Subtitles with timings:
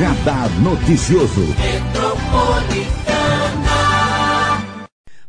[0.00, 1.42] Radar Noticioso.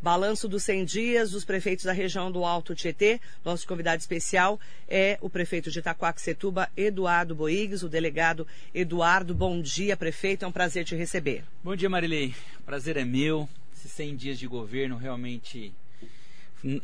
[0.02, 3.20] Balanço dos 100 dias dos prefeitos da região do Alto Tietê.
[3.43, 4.57] Nosso convidado especial
[4.88, 9.36] é o prefeito de Itaquaquecetuba, Eduardo Boigues, o delegado Eduardo.
[9.36, 10.46] Bom dia, prefeito.
[10.46, 11.43] É um prazer te receber.
[11.61, 12.33] Bom dia, Marilei.
[12.65, 13.50] Prazer é meu.
[13.75, 15.74] Esses 100 dias de governo realmente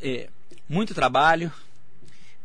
[0.02, 0.28] é,
[0.68, 1.54] muito trabalho,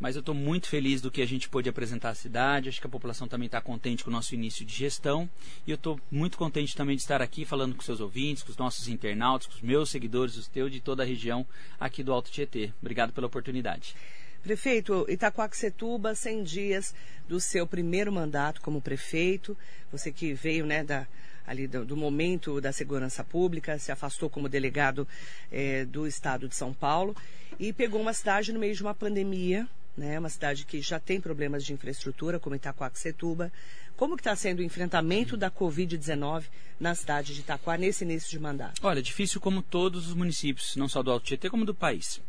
[0.02, 2.68] mas eu estou muito feliz do que a gente pôde apresentar à cidade.
[2.68, 5.30] Acho que a população também está contente com o nosso início de gestão.
[5.64, 8.56] E eu estou muito contente também de estar aqui falando com seus ouvintes, com os
[8.56, 11.46] nossos internautas, com os meus seguidores, os teus de toda a região
[11.78, 12.72] aqui do Alto Tietê.
[12.80, 13.94] Obrigado pela oportunidade.
[14.42, 16.94] Prefeito, Itacoaxetuba, 100 dias
[17.28, 19.56] do seu primeiro mandato como prefeito.
[19.92, 21.06] Você que veio né, da,
[21.46, 25.06] ali do, do, momento da segurança pública, se afastou como delegado
[25.52, 27.16] eh, do estado de São Paulo
[27.56, 30.18] e pegou uma cidade no meio de uma pandemia, né?
[30.18, 33.52] Uma cidade que já tem problemas de infraestrutura, como Itacoaxetuba.
[33.96, 36.44] Como que está sendo o enfrentamento da Covid-19
[36.80, 38.80] na cidade de Itaquá nesse início de mandato?
[38.82, 42.20] Olha, difícil como todos os municípios, não só do Alto Tietê, como do país.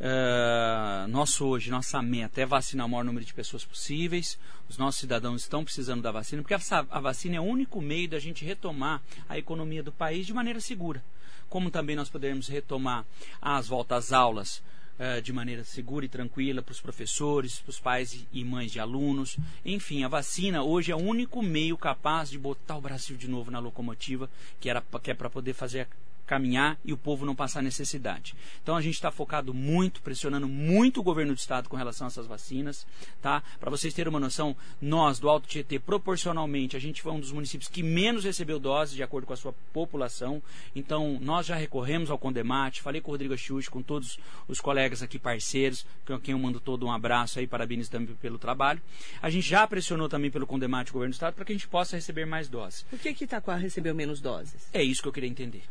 [0.00, 4.38] Uh, nosso hoje, nossa meta é vacinar o maior número de pessoas possíveis.
[4.68, 6.60] Os nossos cidadãos estão precisando da vacina, porque a,
[6.90, 10.60] a vacina é o único meio da gente retomar a economia do país de maneira
[10.60, 11.02] segura.
[11.48, 13.06] Como também nós poderemos retomar
[13.40, 14.62] as voltas às aulas
[14.98, 18.80] uh, de maneira segura e tranquila para os professores, para os pais e mães de
[18.80, 19.36] alunos.
[19.64, 23.50] Enfim, a vacina hoje é o único meio capaz de botar o Brasil de novo
[23.50, 24.28] na locomotiva,
[24.60, 25.88] que, era, que é para poder fazer
[26.26, 28.34] caminhar e o povo não passar necessidade.
[28.62, 32.08] Então a gente está focado muito, pressionando muito o governo do estado com relação a
[32.08, 32.86] essas vacinas,
[33.20, 33.42] tá?
[33.60, 37.32] Para vocês terem uma noção, nós do Alto Tietê, proporcionalmente, a gente foi um dos
[37.32, 40.42] municípios que menos recebeu doses de acordo com a sua população.
[40.74, 45.02] Então nós já recorremos ao Condemate, falei com o Rodrigo Xuxa, com todos os colegas
[45.02, 48.80] aqui parceiros, com quem eu mando todo um abraço aí, parabéns também pelo trabalho.
[49.20, 51.68] A gente já pressionou também pelo Condemate o governo do estado para que a gente
[51.68, 52.82] possa receber mais doses.
[52.88, 54.68] Por que que Itaquá recebeu menos doses?
[54.72, 55.62] É isso que eu queria entender.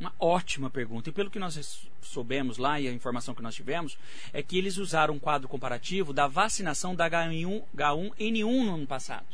[0.00, 1.10] Uma ótima pergunta.
[1.10, 3.98] E pelo que nós soubemos lá e a informação que nós tivemos,
[4.32, 9.26] é que eles usaram um quadro comparativo da vacinação da H1, H1N1 no ano passado.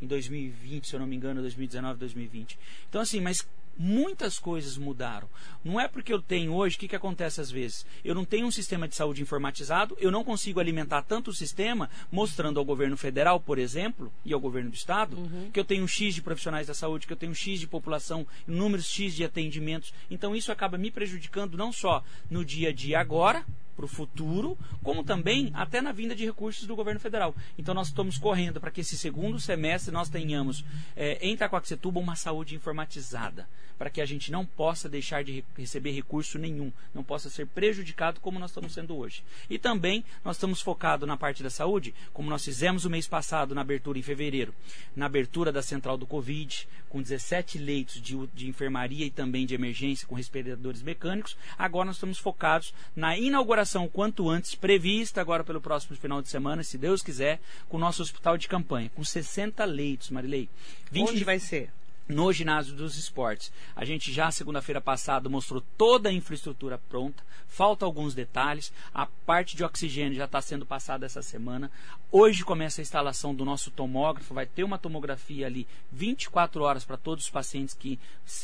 [0.00, 2.58] Em 2020, se eu não me engano, 2019, 2020.
[2.88, 3.46] Então, assim, mas
[3.78, 5.28] muitas coisas mudaram.
[5.64, 7.86] Não é porque eu tenho hoje, o que, que acontece às vezes?
[8.04, 11.88] Eu não tenho um sistema de saúde informatizado, eu não consigo alimentar tanto o sistema,
[12.10, 15.50] mostrando ao governo federal, por exemplo, e ao governo do estado, uhum.
[15.52, 17.66] que eu tenho um X de profissionais da saúde, que eu tenho um X de
[17.66, 19.92] população, números X de atendimentos.
[20.10, 24.56] Então isso acaba me prejudicando não só no dia a dia agora, para o futuro,
[24.82, 27.34] como também até na vinda de recursos do governo federal.
[27.58, 30.64] Então nós estamos correndo para que esse segundo semestre nós tenhamos
[30.96, 35.90] é, em Itacoaxetuba uma saúde informatizada, para que a gente não possa deixar de receber
[35.90, 39.24] recurso nenhum, não possa ser prejudicado como nós estamos sendo hoje.
[39.50, 43.54] E também nós estamos focados na parte da saúde, como nós fizemos o mês passado
[43.54, 44.54] na abertura em fevereiro,
[44.94, 49.54] na abertura da central do Covid, com 17 leitos de, de enfermaria e também de
[49.54, 51.36] emergência com respiradores mecânicos.
[51.58, 56.28] Agora nós estamos focados na inauguração inauguração quanto antes, prevista agora pelo próximo final de
[56.28, 60.48] semana, se Deus quiser, com o nosso hospital de campanha, com 60 leitos, Marilei.
[60.92, 61.70] 20 Onde vai ser?
[62.08, 63.52] No ginásio dos esportes.
[63.74, 68.72] A gente já segunda-feira passada mostrou toda a infraestrutura pronta, falta alguns detalhes.
[68.92, 71.70] A parte de oxigênio já está sendo passada essa semana.
[72.10, 76.96] Hoje começa a instalação do nosso tomógrafo, vai ter uma tomografia ali 24 horas para
[76.96, 77.98] todos os pacientes que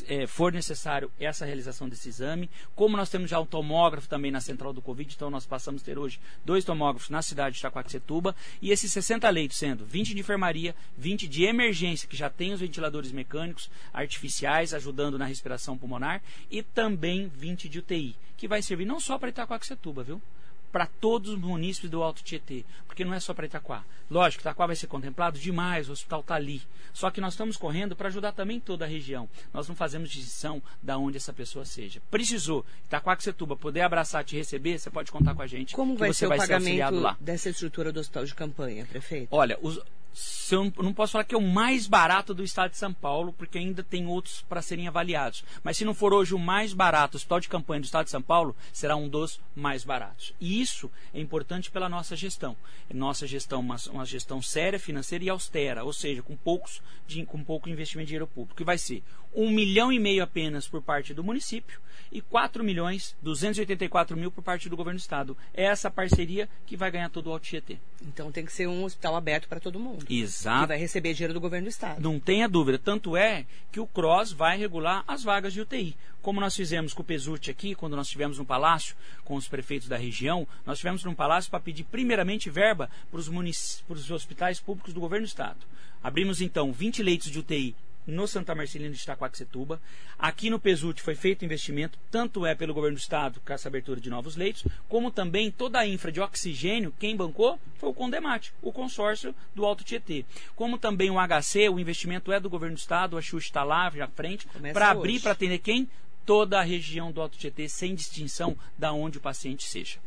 [0.08, 2.50] é, for necessário essa realização desse exame.
[2.74, 5.84] Como nós temos já um tomógrafo também na central do Covid, então nós passamos a
[5.84, 10.20] ter hoje dois tomógrafos na cidade de Itacoaxetuba e esses 60 leitos sendo 20 de
[10.20, 15.76] enfermaria, 20 de emergência, que já tem os ventiladores mecânicos mecânicos artificiais ajudando na respiração
[15.76, 20.22] pulmonar e também 20 de UTI, que vai servir não só para Itacoaxetuba, viu?
[20.72, 23.84] Para todos os munícipes do Alto Tietê, porque não é só para Itaquá.
[24.08, 26.62] Lógico, Itaquá vai ser contemplado demais, o hospital está ali.
[26.92, 29.28] Só que nós estamos correndo para ajudar também toda a região.
[29.52, 32.00] Nós não fazemos distinção da onde essa pessoa seja.
[32.08, 35.74] Precisou Itaquaquecetuba poder abraçar, te receber, você pode contar com a gente.
[35.74, 39.26] Como vai ser o vai pagamento ser dessa estrutura do hospital de campanha, prefeito?
[39.32, 39.80] Olha, os,
[40.50, 43.58] eu não posso falar que é o mais barato do estado de São Paulo, porque
[43.58, 45.44] ainda tem outros para serem avaliados.
[45.62, 48.10] Mas se não for hoje o mais barato, o hospital de campanha do estado de
[48.10, 50.34] São Paulo será um dos mais baratos.
[50.40, 52.56] E isso é importante pela nossa gestão.
[52.92, 57.42] Nossa gestão, uma, uma gestão séria, financeira e austera, ou seja, com, poucos, de, com
[57.42, 58.56] pouco investimento de dinheiro público.
[58.56, 59.02] Que vai ser
[59.34, 61.80] um milhão e meio apenas por parte do município
[62.10, 65.36] e 4 milhões 284 mil por parte do governo do estado.
[65.54, 67.78] É essa parceria que vai ganhar todo o Alto Tietê.
[68.02, 69.99] Então tem que ser um hospital aberto para todo mundo.
[70.08, 70.62] Exato.
[70.62, 72.00] Que vai receber dinheiro do governo do estado.
[72.00, 72.78] Não tenha dúvida.
[72.78, 75.96] Tanto é que o CROSS vai regular as vagas de UTI.
[76.22, 78.94] Como nós fizemos com o Pesuti aqui, quando nós tivemos no palácio
[79.24, 83.28] com os prefeitos da região, nós tivemos no palácio para pedir primeiramente verba para os,
[83.86, 85.58] para os hospitais públicos do governo do estado.
[86.02, 87.74] Abrimos então 20 leitos de UTI
[88.06, 89.80] no Santa Marcelina de Itaquaquecetuba.
[90.18, 94.00] Aqui no Pesute foi feito investimento, tanto é pelo governo do estado, com essa abertura
[94.00, 98.52] de novos leitos, como também toda a infra de oxigênio, quem bancou foi o Condemate,
[98.60, 100.24] o consórcio do Alto Tietê.
[100.54, 103.86] Como também o HC, o investimento é do governo do estado, a Xuxa está lá
[103.86, 105.88] à frente, para abrir, para atender quem?
[106.26, 109.98] Toda a região do Alto Tietê, sem distinção da onde o paciente seja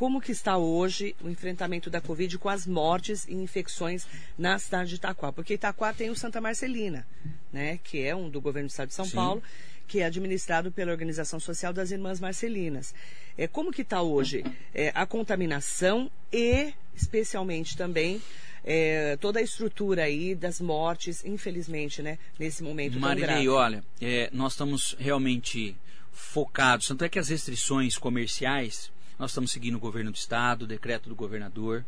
[0.00, 4.06] como que está hoje o enfrentamento da Covid com as mortes e infecções
[4.38, 5.30] na cidade de Itaquá?
[5.30, 7.06] Porque Itaquá tem o Santa Marcelina,
[7.52, 9.16] né, que é um do governo do estado de São Sim.
[9.16, 9.42] Paulo,
[9.86, 12.94] que é administrado pela Organização Social das Irmãs Marcelinas.
[13.36, 14.42] É, como que está hoje
[14.74, 18.22] é, a contaminação e, especialmente também,
[18.64, 24.54] é, toda a estrutura aí das mortes, infelizmente, né, nesse momento Marilei, olha, é, nós
[24.54, 25.76] estamos realmente
[26.10, 30.66] focados, tanto é que as restrições comerciais nós estamos seguindo o governo do estado, o
[30.66, 31.84] decreto do governador.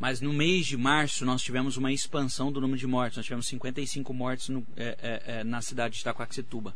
[0.00, 3.16] Mas no mês de março nós tivemos uma expansão do número de mortes.
[3.16, 6.74] Nós tivemos 55 mortes no, é, é, é, na cidade de Itacoaxetuba.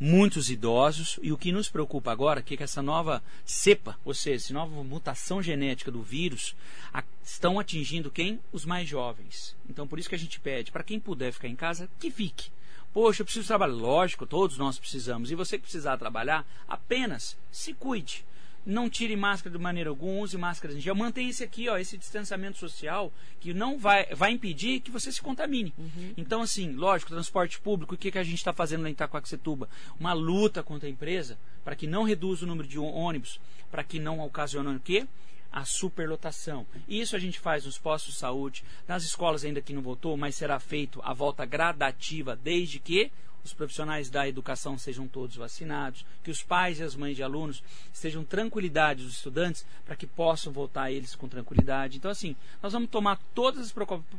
[0.00, 4.46] Muitos idosos, e o que nos preocupa agora é que essa nova cepa, ou seja,
[4.46, 6.56] essa nova mutação genética do vírus,
[6.90, 8.40] a, estão atingindo quem?
[8.50, 9.54] Os mais jovens.
[9.68, 12.50] Então por isso que a gente pede, para quem puder ficar em casa, que fique.
[12.90, 13.74] Poxa, eu preciso trabalhar.
[13.74, 15.30] Lógico, todos nós precisamos.
[15.30, 18.24] E você que precisar trabalhar, apenas se cuide
[18.64, 20.94] não tire máscara de maneira alguma, use máscara em gel.
[20.94, 25.20] Mantenha esse aqui, ó, esse distanciamento social, que não vai, vai impedir que você se
[25.20, 25.72] contamine.
[25.78, 26.14] Uhum.
[26.16, 29.68] Então, assim, lógico, transporte público, o que, que a gente está fazendo lá em Itacoaxetuba?
[29.98, 33.40] Uma luta contra a empresa para que não reduza o número de ônibus,
[33.70, 35.06] para que não ocasione o quê?
[35.52, 36.66] a superlotação.
[36.88, 40.36] Isso a gente faz nos postos de saúde, nas escolas ainda que não voltou, mas
[40.36, 43.10] será feito a volta gradativa desde que
[43.44, 47.62] os profissionais da educação sejam todos vacinados, que os pais e as mães de alunos
[47.92, 51.96] estejam tranquilidade dos estudantes para que possam voltar eles com tranquilidade.
[51.96, 53.74] Então, assim, nós vamos tomar todas as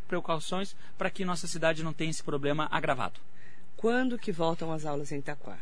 [0.07, 3.19] precauções para que nossa cidade não tenha esse problema agravado.
[3.77, 5.57] Quando que voltam as aulas em Itaquá?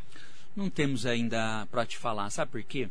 [0.55, 2.89] Não temos ainda para te falar, sabe por quê?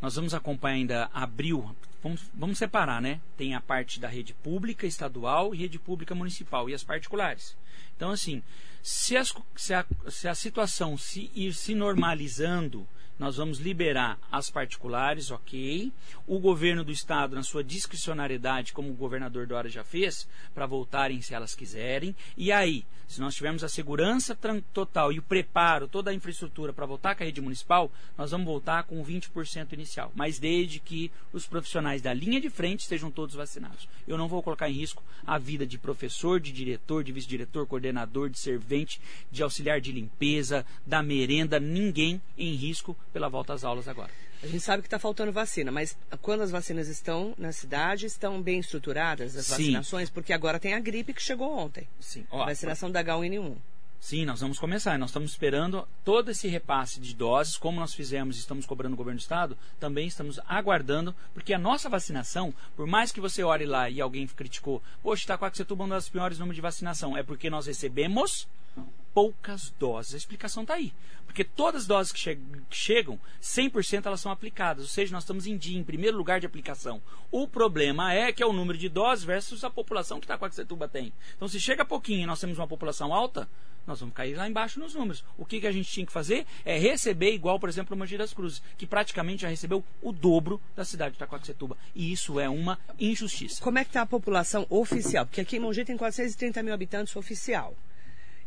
[0.00, 3.20] Nós vamos acompanhar ainda abril, vamos, vamos separar, né?
[3.36, 7.56] Tem a parte da rede pública estadual e rede pública municipal e as particulares.
[7.96, 8.42] Então, assim,
[8.82, 12.88] se, as, se, a, se a situação se ir se normalizando,
[13.20, 15.92] nós vamos liberar as particulares, ok.
[16.26, 21.20] O governo do estado, na sua discricionariedade, como o governador Dora já fez, para voltarem
[21.20, 22.16] se elas quiserem.
[22.34, 24.38] E aí, se nós tivermos a segurança
[24.72, 28.46] total e o preparo, toda a infraestrutura para voltar com a rede municipal, nós vamos
[28.46, 30.10] voltar com 20% inicial.
[30.14, 33.86] Mas desde que os profissionais da linha de frente estejam todos vacinados.
[34.08, 38.30] Eu não vou colocar em risco a vida de professor, de diretor, de vice-diretor, coordenador,
[38.30, 39.00] de servente,
[39.30, 44.10] de auxiliar de limpeza, da merenda, ninguém em risco pela volta às aulas agora.
[44.42, 48.40] A gente sabe que está faltando vacina, mas quando as vacinas estão na cidade, estão
[48.40, 49.52] bem estruturadas as Sim.
[49.52, 50.08] vacinações?
[50.08, 51.86] Porque agora tem a gripe que chegou ontem.
[52.00, 52.26] Sim.
[52.30, 53.56] Ó, a vacinação da H1N1.
[54.00, 54.98] Sim, nós vamos começar.
[54.98, 58.96] Nós estamos esperando todo esse repasse de doses, como nós fizemos e estamos cobrando o
[58.96, 63.66] governo do estado, também estamos aguardando, porque a nossa vacinação, por mais que você ore
[63.66, 66.62] lá e alguém criticou, poxa, está com a Itacoaxetuba é um dos piores números de
[66.62, 68.48] vacinação, é porque nós recebemos
[69.14, 70.14] poucas doses.
[70.14, 70.92] A explicação está aí.
[71.30, 72.36] Porque todas as doses que, che
[72.68, 74.82] que chegam, 100% elas são aplicadas.
[74.82, 77.00] Ou seja, nós estamos em dia, em primeiro lugar de aplicação.
[77.30, 81.12] O problema é que é o número de doses versus a população que Itacoaxetuba tem.
[81.36, 83.48] Então, se chega pouquinho e nós temos uma população alta,
[83.86, 85.24] nós vamos cair lá embaixo nos números.
[85.38, 88.18] O que, que a gente tinha que fazer é receber igual, por exemplo, o Mogi
[88.18, 91.76] das Cruzes, que praticamente já recebeu o dobro da cidade de Itacoaxetuba.
[91.94, 93.62] E isso é uma injustiça.
[93.62, 95.26] Como é que está a população oficial?
[95.26, 97.76] Porque aqui em Mogi tem 430 mil habitantes oficial.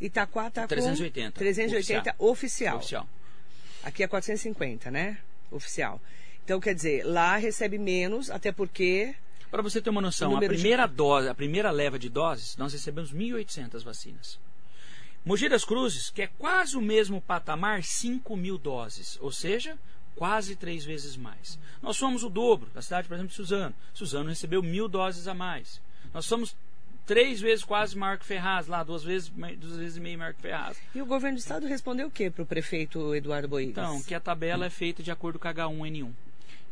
[0.06, 1.40] Itaquá está com 380.
[1.40, 2.78] 380 oficial.
[2.78, 2.78] oficial.
[2.78, 3.10] oficial.
[3.84, 5.18] Aqui é 450, né?
[5.50, 6.02] Oficial.
[6.44, 9.16] Então, quer dizer, lá recebe menos, até porque.
[9.50, 10.96] Para você ter uma noção, a primeira de...
[10.96, 14.40] dose, a primeira leva de doses, nós recebemos 1.800 vacinas.
[15.24, 19.18] Mogi das Cruzes, que é quase o mesmo patamar, 5 mil doses.
[19.22, 19.78] Ou seja,
[20.16, 21.58] quase três vezes mais.
[21.82, 23.74] Nós somos o dobro da cidade, por exemplo, de Suzano.
[23.94, 25.80] Suzano recebeu mil doses a mais.
[26.14, 26.56] Nós somos
[27.06, 30.42] três vezes quase maior que Ferraz, lá, duas vezes, duas vezes e meio maior que
[30.42, 30.78] Ferraz.
[30.94, 33.72] E o governo do estado respondeu o que para o prefeito Eduardo Boigas?
[33.72, 36.12] Então, que a tabela é feita de acordo com H1N1.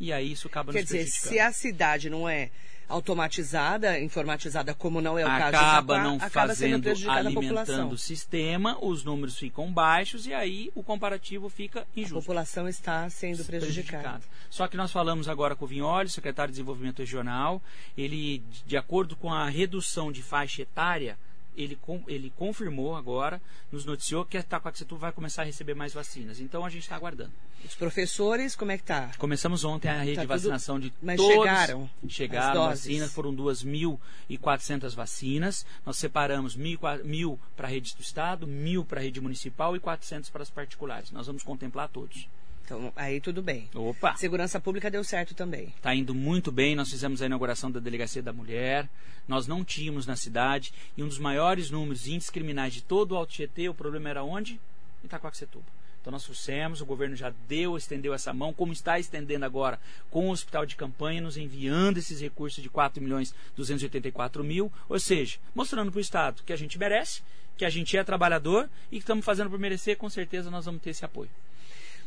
[0.00, 2.50] E aí isso acaba Quer dizer, se a cidade não é
[2.88, 7.98] automatizada, informatizada, como não é o acaba caso de Japá, não acaba fazendo, alimentando o
[7.98, 12.18] sistema, os números ficam baixos e aí o comparativo fica injusto.
[12.18, 14.02] A população está sendo prejudicada.
[14.02, 14.24] prejudicada.
[14.50, 17.62] Só que nós falamos agora com o Vinholi, secretário de Desenvolvimento Regional,
[17.96, 21.18] ele, de acordo com a redução de faixa etária,
[21.56, 21.78] ele,
[22.08, 23.40] ele confirmou agora,
[23.70, 26.40] nos noticiou que a Itacoaxetuba vai começar a receber mais vacinas.
[26.40, 27.32] Então a gente está aguardando.
[27.64, 29.10] Os professores, como é que tá?
[29.18, 31.34] Começamos ontem a rede Tá de tudo- vacinação de Mas todos.
[31.36, 35.64] chegaram Chegaram vacinas, foram 2.400 vacinas.
[35.86, 39.80] Nós separamos 1.000 mil para a rede do Estado, 1.000 para a rede municipal e
[39.80, 41.10] 400 para as particulares.
[41.10, 42.26] Nós vamos contemplar todos.
[42.72, 43.68] Então, aí tudo bem.
[43.74, 44.16] Opa!
[44.16, 45.74] Segurança pública deu certo também.
[45.76, 46.74] Está indo muito bem.
[46.74, 48.88] Nós fizemos a inauguração da Delegacia da Mulher.
[49.28, 50.72] Nós não tínhamos na cidade.
[50.96, 54.08] E um dos maiores números de índices criminais de todo o Alto Tietê, o problema
[54.08, 54.58] era onde?
[55.04, 55.66] Itacoaxetuba.
[56.00, 59.78] Então nós trouxemos, o governo já deu, estendeu essa mão, como está estendendo agora
[60.10, 64.98] com o hospital de campanha, nos enviando esses recursos de 4 milhões 284 mil, ou
[64.98, 67.22] seja, mostrando para o Estado que a gente merece,
[67.56, 70.82] que a gente é trabalhador e que estamos fazendo por merecer, com certeza nós vamos
[70.82, 71.30] ter esse apoio.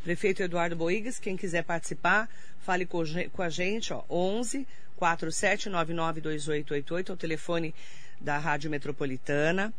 [0.06, 3.02] Prefeito Eduardo Boigas, quem quiser participar, fale com,
[3.42, 7.76] a gente, ó, 11 4799 2888, é o telefone
[8.22, 9.74] da Rádio Metropolitana.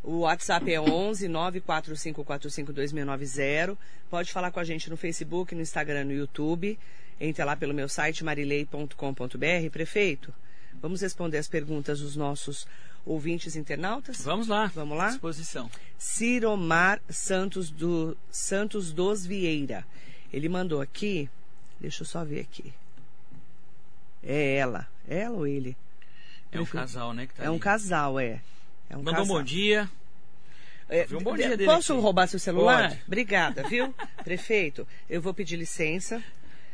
[0.00, 3.76] O WhatsApp é 11 94545 2690.
[4.08, 6.78] Pode falar com a gente no Facebook, no Instagram, no YouTube.
[7.20, 9.70] Entre lá pelo meu site marilei.com.br.
[9.72, 10.32] Prefeito,
[10.80, 12.68] vamos responder as perguntas dos nossos
[13.04, 14.22] ouvintes internautas?
[14.22, 14.66] Vamos lá.
[14.74, 15.08] Vamos lá?
[15.08, 15.70] Disposição.
[15.98, 19.84] Ciromar Santos, do, Santos dos Vieira.
[20.32, 21.28] Ele mandou aqui,
[21.80, 22.72] deixa eu só ver aqui.
[24.22, 24.88] É ela.
[25.08, 25.76] Ela ou ele?
[26.50, 27.28] É um casal, né?
[27.36, 28.40] Tá É um casal, é.
[28.88, 29.36] É um Mandou um casal.
[29.36, 29.90] bom dia.
[30.88, 32.02] É, um bom dia dele Posso aqui.
[32.02, 32.90] roubar seu celular?
[32.90, 33.02] Pode.
[33.06, 33.94] Obrigada, viu?
[34.22, 36.22] Prefeito, eu vou pedir licença.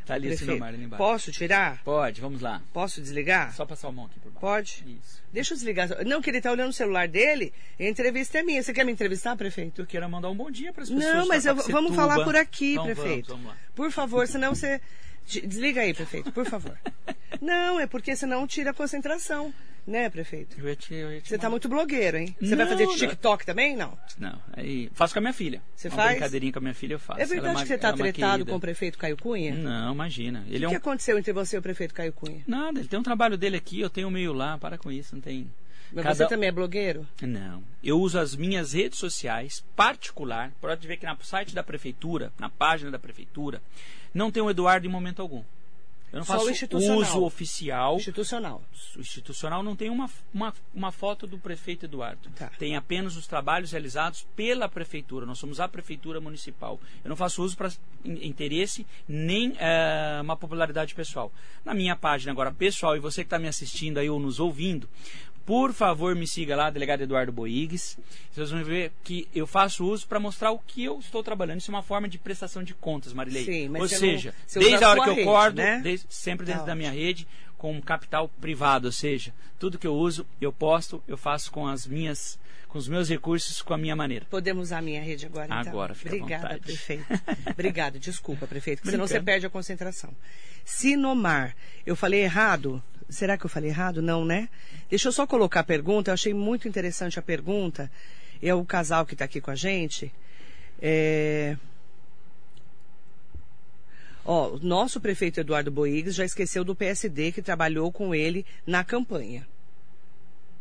[0.09, 1.05] Tá ali Prefeito, Silmar ali embaixo.
[1.05, 1.83] Posso tirar?
[1.85, 2.63] Pode, vamos lá.
[2.73, 3.55] Posso desligar?
[3.55, 4.41] Só passar o mão aqui por baixo.
[4.41, 4.85] Pode?
[4.99, 5.23] Isso.
[5.33, 5.89] Deixa eu desligar.
[6.07, 7.53] Não, que ele tá olhando o celular dele.
[7.79, 8.63] A entrevista é minha.
[8.63, 9.83] Você quer me entrevistar, prefeito?
[9.83, 11.15] Eu quero mandar um bom dia para as pessoas.
[11.15, 13.29] Não, mas eu- vamos falar por aqui, Então prefeito.
[13.29, 13.57] Vamos, vamos lá.
[13.75, 14.81] Por favor, senão você.
[15.29, 16.77] Desliga aí, prefeito, por favor.
[17.41, 19.53] Não, é porque senão tira a concentração,
[19.87, 20.57] né, prefeito?
[20.59, 21.51] Eu ia te, eu ia te Você tá mandar.
[21.51, 22.35] muito blogueiro, hein?
[22.41, 22.97] Você vai Não, fazer não.
[22.97, 23.77] TikTok também?
[23.77, 23.97] Não.
[24.19, 25.63] Não, aí faço com a minha filha.
[25.77, 26.11] Você Uma faz?
[26.13, 27.21] brincadeirinha com a minha filha eu faço.
[27.21, 29.55] É Ela verdade uma- que você tá ela é tretado com o prefeito Caio Cunha?
[29.55, 30.45] Não, imagina.
[30.49, 32.43] Ele O é que um aconteceu entre você e o prefeito Caio Cunha?
[32.47, 35.15] Nada, ele tem um trabalho dele aqui, eu tenho o meio lá, para com isso,
[35.15, 35.49] não tem.
[35.93, 37.07] Mas Cada- você também é blogueiro?
[37.23, 37.63] Não.
[37.83, 42.51] Eu uso as minhas redes sociais, particular, pode ver que no site da prefeitura, na
[42.51, 43.63] página da prefeitura,
[44.13, 45.43] não tem o Eduardo em momento algum.
[46.11, 47.97] Eu não Só faço uso oficial.
[47.97, 48.63] Institucional.
[48.97, 52.31] O institucional não tem uma, uma, uma foto do prefeito Eduardo.
[52.31, 52.51] Tá.
[52.59, 55.27] Tem apenas os trabalhos realizados pela prefeitura.
[55.27, 56.81] Nós somos a prefeitura municipal.
[57.05, 57.71] Eu não faço uso para
[58.07, 61.31] interesse nem eh, uma popularidade pessoal.
[61.63, 64.89] Na minha página agora pessoal, e você que está me assistindo aí ou nos ouvindo,
[65.49, 67.97] por favor me siga lá, delegado Eduardo Boigues.
[68.31, 71.59] Vocês vão ver que eu faço uso para mostrar o que eu estou trabalhando.
[71.59, 73.47] Isso é uma forma de prestação de contas, Marilei.
[73.47, 75.81] Sim, mas ou não- seja, usa desde a hora que eu rede, acordo, né?
[75.83, 77.27] desde- sempre dentro Tá da minha rede
[77.57, 81.67] com um capital privado, ou seja, tudo que eu uso, eu posto, eu faço com
[81.67, 82.39] as minhas,
[82.69, 84.27] com os meus recursos, com a minha maneira.
[84.29, 85.59] Podemos usar a minha rede agora, então?
[85.61, 86.61] Agora, fica à Obrigada, vontade.
[86.61, 87.05] prefeito.
[87.51, 90.15] Obrigada, desculpa, prefeito, porque senão você perde a concentração.
[90.63, 92.83] Sinomar, eu falei errado?
[93.09, 94.03] Será que eu falei errado?
[94.03, 94.49] Não, né?
[94.91, 97.91] Deixa eu só colocar a pergunta, eu achei muito interessante a pergunta.
[98.43, 100.13] É o casal que está aqui com a gente.
[100.81, 101.57] É...
[104.25, 108.85] Ó, o nosso prefeito Eduardo Boigues já esqueceu do PSD que trabalhou com ele na
[108.85, 109.49] campanha.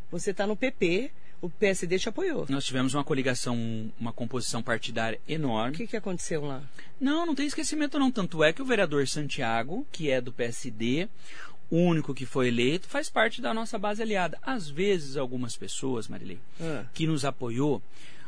[0.10, 1.12] Você está no PP,
[1.42, 2.46] o PSD te apoiou.
[2.50, 5.76] Nós tivemos uma coligação, uma composição partidária O enorme.
[5.76, 6.64] que, que aconteceu lá?
[7.00, 8.10] Não, não tem esquecimento não.
[8.12, 11.08] Tanto é que o vereador Santiago, que é do PSD,
[11.47, 14.38] o único que foi eleito, faz parte da nossa base aliada.
[14.42, 16.86] Às vezes, algumas pessoas, Marilei, Ah.
[16.94, 17.82] que nos apoiou,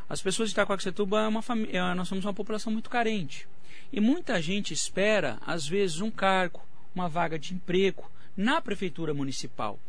[0.09, 3.47] as pessoas de Itacoaxetuba, é uma fami- é, nós somos uma população muito carente.
[3.93, 6.61] E muita gente espera, às vezes, um cargo,
[6.93, 9.79] uma vaga de emprego na prefeitura municipal.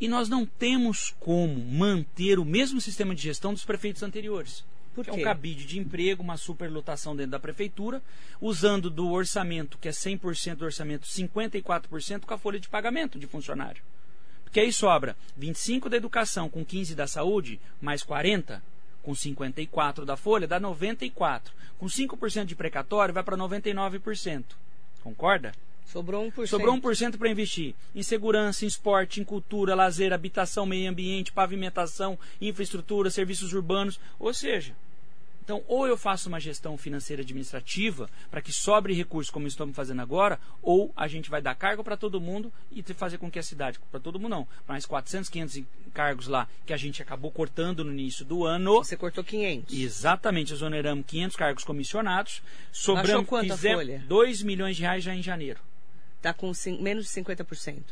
[0.00, 4.64] E nós não temos como manter o mesmo sistema de gestão dos prefeitos anteriores.
[4.98, 5.20] Por que é quê?
[5.20, 8.02] um cabide de emprego, uma superlotação dentro da prefeitura,
[8.40, 13.26] usando do orçamento, que é 100% do orçamento, 54% com a folha de pagamento de
[13.26, 13.80] funcionário.
[14.42, 18.60] Porque aí sobra 25 da educação com 15 da saúde, mais 40,
[19.02, 21.54] com 54 da folha, dá 94.
[21.78, 24.44] Com 5% de precatório, vai para 99%.
[25.02, 25.52] Concorda?
[25.86, 26.46] Sobrou 1%.
[26.46, 32.18] Sobrou 1% para investir em segurança, em esporte, em cultura, lazer, habitação, meio ambiente, pavimentação,
[32.40, 33.98] infraestrutura, serviços urbanos.
[34.18, 34.74] Ou seja,
[35.48, 40.02] então ou eu faço uma gestão financeira administrativa para que sobre recursos, como estamos fazendo
[40.02, 43.42] agora, ou a gente vai dar cargo para todo mundo e fazer com que a
[43.42, 45.62] cidade, para todo mundo não, mais 400, 500
[45.94, 48.74] cargos lá que a gente acabou cortando no início do ano.
[48.74, 49.74] Você cortou 500.
[49.74, 54.04] Exatamente, exoneramos 500 cargos comissionados, Baixou sobramos quanto a fizemos folha?
[54.06, 55.60] 2 milhões de reais já em janeiro.
[56.20, 57.84] Tá com menos de 50%.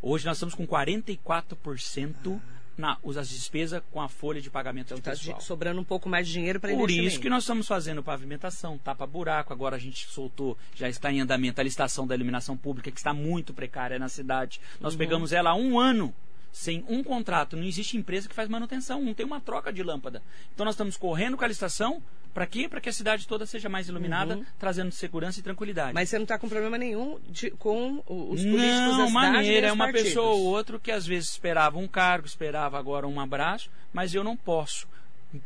[0.00, 2.40] Hoje nós estamos com 44%
[2.76, 5.38] na, as despesas com a folha de pagamento Tá pessoal.
[5.38, 8.76] de- sobrando um pouco mais de dinheiro para Por isso que nós estamos fazendo pavimentação,
[8.78, 9.52] tapa-buraco.
[9.52, 13.14] Agora a gente soltou, já está em andamento a licitação da iluminação pública, que está
[13.14, 14.60] muito precária na cidade.
[14.80, 14.98] Nós Uhum.
[14.98, 16.14] pegamos ela há um ano,
[16.52, 17.56] sem um contrato.
[17.56, 20.22] Não existe empresa que faz manutenção, não tem uma troca de lâmpada.
[20.54, 22.02] Então nós estamos correndo com a licitação.
[22.36, 22.68] Para quê?
[22.68, 25.88] Para que a cidade toda seja mais iluminada, trazendo segurança e tranquilidade.
[25.88, 25.94] Uhum.
[25.94, 29.32] Mas você não está com problema nenhum de- com os políticos da Não, cidade nem
[29.32, 29.66] maneira.
[29.68, 30.08] É uma partidos.
[30.08, 34.22] pessoa ou outra que às vezes esperava um cargo, esperava agora um abraço, mas eu
[34.22, 34.86] não posso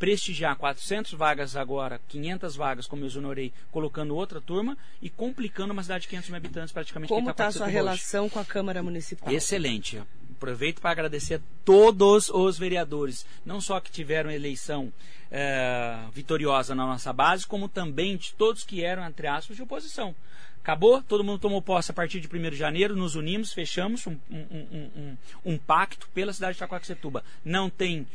[0.00, 5.82] prestigiar 400 vagas agora, 500 vagas, como eu exonerei, colocando outra turma e complicando uma
[5.84, 7.08] cidade de 500 mil habitantes praticamente.
[7.08, 7.86] Como está a Itaquaquecetuba sua hoje.
[7.88, 9.32] relação com a Câmara Municipal?
[9.32, 10.02] Excelente.
[10.40, 14.90] Aproveito para agradecer a todos os vereadores, não só que tiveram eleição
[15.30, 20.14] eh, vitoriosa na nossa base, como também de todos que eram, entre aspas, de oposição.
[20.62, 24.16] Acabou, todo mundo tomou posse a partir de 1 de janeiro, nos unimos, fechamos um,
[24.30, 27.22] um- um- um- um pacto pela cidade de Itacoaxetuba.
[27.44, 28.06] Não tem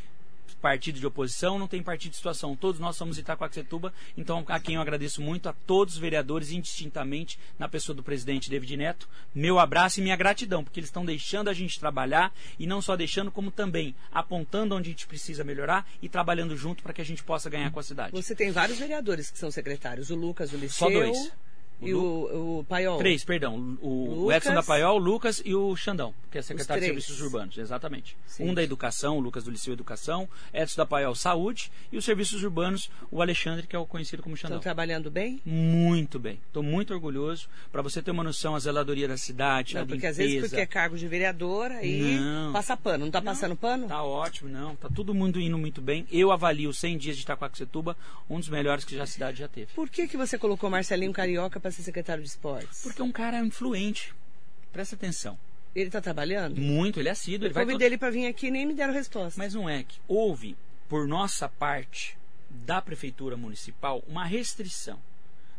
[0.60, 2.54] partido de oposição, não tem partido de situação.
[2.54, 7.38] Todos nós somos Itacoaxetuba, então a quem eu agradeço muito, a todos os vereadores, indistintamente,
[7.58, 11.48] na pessoa do presidente David Neto, meu abraço e minha gratidão, porque eles estão deixando
[11.48, 15.86] a gente trabalhar e não só deixando, como também apontando onde a gente precisa melhorar
[16.00, 18.12] e trabalhando junto para que a gente possa ganhar com a cidade.
[18.12, 20.10] Você tem vários vereaddores que são secretários.
[20.10, 20.88] O Lucas, o Liceu...
[20.88, 21.32] Só dois.
[21.80, 22.98] E o, o Paiol.
[22.98, 23.76] Três, perdão.
[23.82, 24.36] O, o Lucas.
[24.38, 26.86] Edson da Paiol, o Lucas e o Xandão, que é secretário de.
[26.86, 28.16] Serviços Urbanos, exatamente.
[28.26, 28.48] Sim.
[28.48, 32.42] Um da Educação, o Lucas do Liceu Educação, Edson da Paiol Saúde e os Serviços
[32.42, 34.56] Urbanos, o Alexandre, que é o conhecido como Xandão.
[34.56, 35.40] Estão trabalhando bem?
[35.44, 36.40] Muito bem.
[36.46, 37.48] Estou muito orgulhoso.
[37.70, 40.22] Para você ter uma noção, a zeladoria da cidade, a Não, porque limpeza.
[40.22, 42.52] às vezes porque é cargo de vereador, aí Não.
[42.52, 43.00] passa pano.
[43.00, 43.86] Não está passando pano?
[43.86, 44.74] Tá ótimo, não.
[44.76, 46.06] Tá tudo mundo indo muito bem.
[46.10, 47.96] Eu avalio 100 dias de Itacoaxetuba,
[48.30, 49.68] um dos melhores que já a cidade já teve.
[49.74, 52.82] Por que, que você colocou Marcelinho Carioca para ser secretário de esportes?
[52.82, 54.14] Porque é um cara influente.
[54.72, 55.36] Presta atenção.
[55.74, 56.60] Ele está trabalhando?
[56.60, 57.44] Muito, ele é assíduo.
[57.44, 59.36] Eu Ele vai convidei ele para vir aqui e nem me deram resposta.
[59.36, 60.56] Mas não é que houve,
[60.88, 62.16] por nossa parte,
[62.48, 64.98] da Prefeitura Municipal, uma restrição.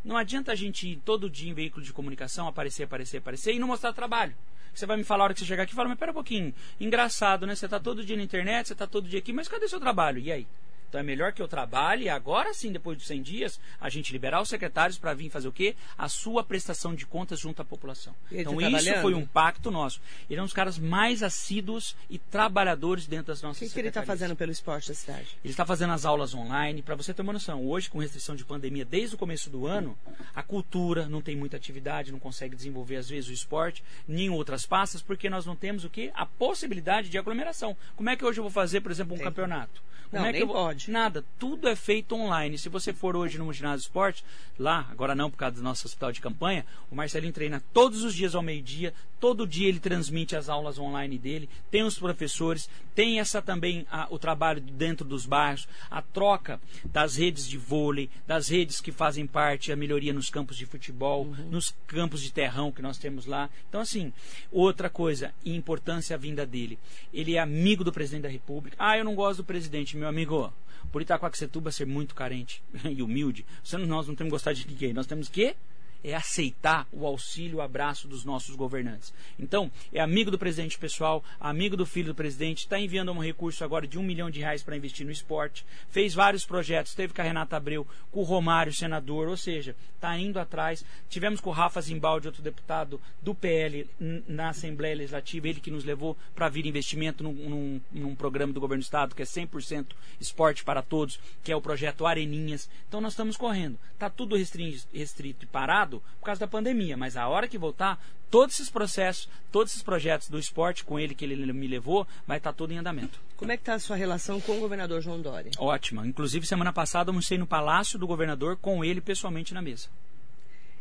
[0.02, 3.58] Não adianta a gente ir todo dia em veículo de comunicação, aparecer, aparecer, aparecer e
[3.58, 4.34] não mostrar trabalho.
[4.72, 6.14] Você vai me falar a hora que você chegar aqui e fala, mas pera um
[6.14, 7.54] pouquinho, engraçado, né?
[7.54, 10.18] Você está todo dia na internet, você está todo dia aqui, mas cadê seu trabalho?
[10.18, 10.46] E aí?
[10.88, 14.40] Então é melhor que eu trabalhe agora sim, depois de 100 dias, a gente liberar
[14.40, 15.76] os secretários para vir fazer o quê?
[15.96, 18.14] A sua prestação de contas junto à população.
[18.30, 20.00] Ele Então tá isso foi um pacto nosso.
[20.30, 23.80] Ele é um dos caras mais assíduos e trabalhadores dentro das O nossas que, que
[23.80, 25.38] ele está fazendo pelo esporte da cidade?
[25.44, 26.82] Ele está fazendo as aulas online.
[26.82, 29.96] Para você ter uma noção, hoje, com restrição de pandemia desde o começo do ano,
[30.34, 34.64] a cultura não tem muita atividade, não consegue desenvolver, às vezes, o esporte, nem outras
[34.64, 36.10] pastas, porque nós não temos o quê?
[36.14, 37.76] A possibilidade de aglomeração.
[37.96, 39.26] Como é que hoje eu vou fazer, por exemplo, um Tem.
[39.26, 39.82] campeonato?
[40.10, 40.56] Como Não, é que eu vou...
[40.56, 40.77] pode.
[40.86, 41.24] Nada.
[41.38, 42.58] Tudo é feito online.
[42.58, 44.24] Se você for hoje no ginásio de esporte,
[44.58, 48.14] lá, agora não por causa do nosso hospital de campanha, o Marcelinho treina todos os
[48.14, 53.18] dias ao meio-dia, todo dia ele transmite as aulas online dele, tem os professores, tem
[53.18, 58.48] essa também a- o trabalho dentro dos bairros, a troca das redes de vôlei, das
[58.48, 62.82] redes que fazem parte, a melhoria nos campos de futebol, nos campos de terrão que
[62.82, 63.50] nós temos lá.
[63.68, 64.12] Então, assim,
[64.52, 66.78] outra coisa, e importância a vinda dele.
[67.12, 68.76] Ele é amigo do presidente da República.
[68.78, 70.52] Ah, eu não gosto do presidente, meu amigo.
[70.90, 73.44] Por Itacoaxetuba ser muito carente e humilde,
[73.86, 74.92] nós não temos que gostar de ninguém.
[74.92, 75.54] Nós temos que
[76.04, 79.12] é aceitar o auxílio, o abraço dos nossos governantes.
[79.38, 83.64] Então, é amigo do presidente pessoal, amigo do filho do presidente, está enviando um recurso
[83.64, 87.20] agora de um milhão de reais para investir no esporte, fez vários projetos, teve com
[87.20, 90.84] a Renata Abreu, com o Romário, senador, ou seja, está indo atrás.
[91.08, 93.88] Tivemos com o Rafa Zimbaldi, outro deputado do PL,
[94.28, 98.60] na Assembleia Legislativa, ele que nos levou para vir investimento num, num- num programa do
[98.60, 99.86] governo do Estado, que é 100%
[100.20, 102.68] esporte para todos, que é o projeto Areninhas.
[102.88, 103.78] Então, nós estamos correndo.
[103.94, 107.98] Está tudo restrito e parado por causa da pandemia, mas a hora que voltar,
[108.30, 112.38] todos esses processos, todos esses projetos do esporte com ele que ele me levou, vai
[112.38, 113.20] estar tudo em andamento.
[113.36, 115.50] Como é que está a sua relação com o governador João Dória?
[115.58, 116.06] Ótima.
[116.06, 119.88] Inclusive, semana passada, almocei no Palácio do Governador com ele pessoalmente na mesa.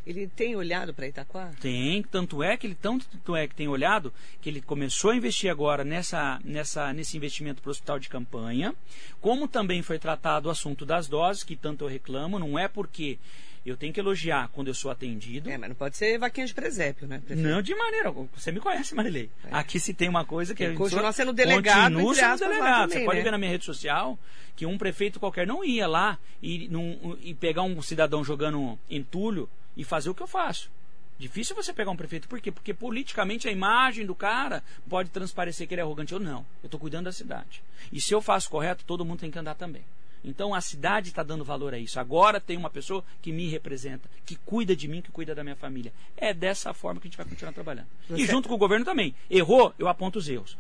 [0.08, 1.52] Ele tem olhado para Itaquá?
[1.60, 5.52] Tem, tanto é que ele tanto é que tem olhado que ele começou a investir
[5.52, 8.74] agora nessa, nessa, nesse investimento para o hospital de campanha,
[9.20, 13.20] como também foi tratado o assunto das doses, que tanto eu reclamo, não é porque
[13.70, 15.50] eu tenho que elogiar quando eu sou atendido.
[15.50, 17.20] É, mas não pode ser vaquinha de presépio, né?
[17.26, 17.48] prefeito?
[17.50, 18.28] Não, de maneira alguma.
[18.36, 19.30] Você me conhece, Marilei.
[19.52, 20.74] Aqui se tem uma coisa que...
[20.74, 22.82] Continuar sou- sendo delegado, Continuo entre sendo aspas, delegado.
[22.90, 23.24] também, Você pode né?
[23.24, 24.18] ver na minha rede social
[24.56, 29.50] que um prefeito qualquer não ia lá e, num- e pegar um cidadão jogando entulho
[29.76, 30.70] e fazer o que eu faço.
[31.20, 32.28] Difícil você pegar um prefeito.
[32.28, 32.52] Por quê?
[32.52, 36.14] Porque politicamente a imagem do cara pode transparecer que ele é arrogante.
[36.14, 36.46] Eu não.
[36.62, 37.64] Eu estou cuidando da cidade.
[37.92, 39.84] E se eu faço correto, todo mundo tem que andar também.
[40.24, 42.00] Então a cidade está dando valor a isso.
[42.00, 45.56] Agora tem uma pessoa que me representa, que cuida de mim, que cuida da minha
[45.56, 45.94] família.
[46.16, 47.88] É dessa forma que a gente vai continuar trabalhando.
[48.10, 49.16] E junto com o governo também.
[49.30, 50.58] Errou, eu aponto os erros.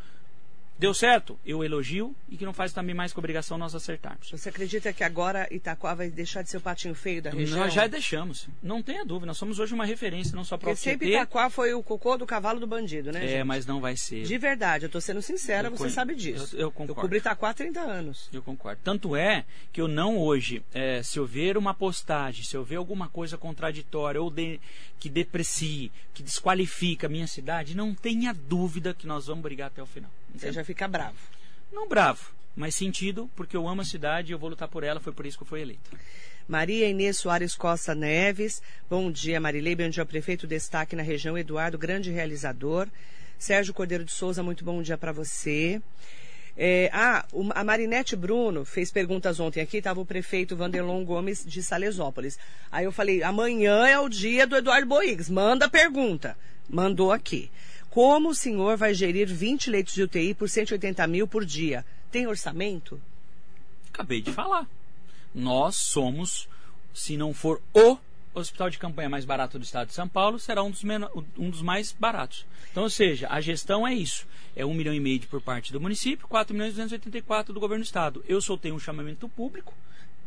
[0.80, 1.40] Deu certo?
[1.46, 4.30] Eu elogio e que não faz também mais que obrigação nós acertarmos.
[4.30, 7.60] Você acredita que agora Itaquá vai deixar de ser o patinho feio da região?
[7.60, 8.48] Nós já deixamos.
[8.62, 9.26] Não tenha dúvida.
[9.26, 12.16] Nós somos hoje uma referência, não só para o Porque sempre Itaquá foi o cocô
[12.18, 13.44] do cavalo do bandido, né, É, gente?
[13.46, 14.24] mas não vai ser.
[14.24, 16.56] De verdade, eu tô sendo sincera, Eu você conhe- sabe disso.
[16.56, 17.02] eu- eu concordo.
[17.02, 18.30] cobri Itaquá há 30 anos.
[18.32, 18.80] Eu concordo.
[18.84, 22.76] Tanto é que eu não hoje, é, se eu ver uma postagem, se eu ver
[22.76, 24.60] alguma coisa contraditória ou de-
[25.00, 29.82] que deprecie, que desqualifica a minha cidade, não tenha dúvida que nós vamos brigar até
[29.82, 30.10] o final.
[30.36, 31.18] Você já fica bravo.
[31.72, 35.00] Não bravo, mas sentido, porque eu amo a cidade e eu vou lutar por ela,
[35.00, 35.90] foi por isso que eu fui eleito.
[36.48, 38.62] Maria Inês Soares Costa Neves.
[38.90, 39.76] Bom dia, Marilei.
[39.76, 40.48] Bom dia, prefeito.
[40.48, 41.38] Destaque na região.
[41.38, 42.88] Eduardo, grande realizador.
[43.38, 45.82] Sérgio Cordeiro de Souza, muito bom dia para você.
[46.56, 51.62] É, ah, a Marinete Bruno fez perguntas ontem aqui, estava o prefeito Vanderlon Gomes de
[51.62, 52.40] Salesópolis.
[52.72, 56.36] Aí eu falei, amanhã é o dia do Eduardo Boigues, manda a pergunta.
[56.68, 57.52] Mandou aqui.
[57.98, 61.84] Como o senhor vai gerir 20 leitos de UTI por 180 mil por dia?
[62.12, 63.02] Tem orçamento?
[63.92, 64.70] Acabei de falar.
[65.34, 66.48] Nós somos,
[66.94, 67.98] se não for o
[68.36, 70.84] hospital de campanha mais barato do estado de São Paulo, será um dos,
[71.36, 72.46] um dos mais baratos.
[72.70, 74.28] Então, ou seja, a gestão é isso.
[74.56, 77.84] É um milhão e meio por parte do município, 4 milhões e 284 do governo
[77.84, 78.24] do estado.
[78.28, 79.74] Eu soltei um chamamento público,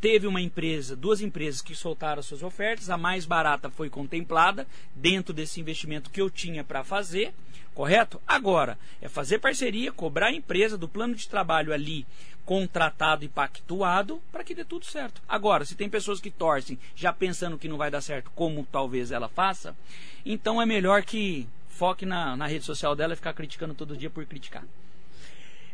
[0.00, 5.34] teve uma empresa, duas empresas que soltaram suas ofertas, a mais barata foi contemplada dentro
[5.34, 7.34] desse investimento que eu tinha para fazer,
[7.74, 8.20] correto?
[8.26, 12.06] Agora, é fazer parceria, cobrar a empresa do plano de trabalho ali
[12.44, 15.22] contratado e pactuado para que dê tudo certo.
[15.28, 19.12] Agora, se tem pessoas que torcem já pensando que não vai dar certo, como talvez
[19.12, 19.76] ela faça,
[20.24, 24.10] então é melhor que foque na, na rede social dela e ficar criticando todo dia
[24.10, 24.64] por criticar.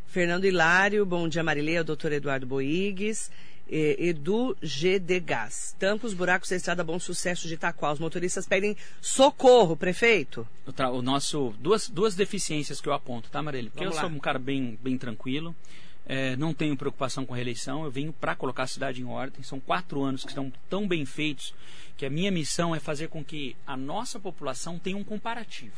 [0.06, 3.30] Fernando Hilário, bom dia Marileia, doutor Eduardo Boigues,
[3.70, 4.98] eh, Edu G.
[4.98, 5.74] de Gás.
[5.78, 7.92] Tampa os buracos da estrada Bom Sucesso de Itaquá.
[7.92, 10.46] Os motoristas pedem socorro, prefeito.
[10.92, 13.70] O, nosso duas, duas deficiências que eu aponto, tá, Mareli?
[13.70, 14.08] Porque Vamos eu lá.
[14.08, 15.54] sou um cara bem, bem tranquilo.
[16.08, 17.84] é, não tenho preocupação com reeleição.
[17.84, 19.42] Eu venho para colocar a cidade em ordem.
[19.42, 21.52] São quatro anos que estão tão bem feitos
[21.96, 25.74] que a minha missão é fazer com que a nossa população tenha um comparativo.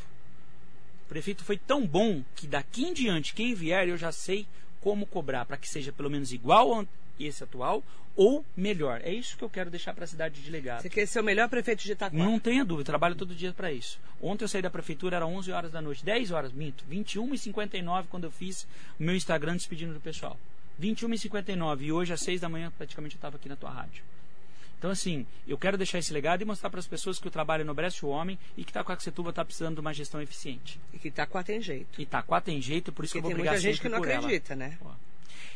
[1.06, 4.46] O prefeito foi tão bom que daqui em diante, quem vier, eu já sei
[4.80, 6.86] como cobrar para que seja pelo menos igual
[7.26, 7.82] esse atual
[8.16, 9.00] ou melhor.
[9.04, 10.82] É isso que eu quero deixar para a cidade de legado.
[10.82, 12.16] Você quer ser o melhor prefeito de Itaquá?
[12.16, 13.98] Não tenha dúvida, trabalho todo dia para isso.
[14.20, 17.38] Ontem eu saí da prefeitura, era 11 horas da noite, 10 horas, minto, 21 e
[17.38, 18.64] 59 quando eu fiz
[18.98, 20.36] o meu Instagram despedindo do pessoal.
[20.80, 23.70] 21 e 59 e hoje às 6 da manhã praticamente eu estava aqui na tua
[23.70, 24.02] rádio.
[24.78, 27.62] Então assim, eu quero deixar esse legado e mostrar para as pessoas que o trabalho
[27.62, 30.80] enobrece o homem e que Itacoaxetuba está precisando de uma gestão eficiente.
[30.92, 32.00] E que Itaquá tem jeito.
[32.00, 33.88] E Itaquá tem jeito, por isso Porque que eu tem vou brigar muita gente sempre
[33.90, 34.18] que não por ela.
[34.26, 34.78] acredita, né?
[34.84, 34.90] Ó.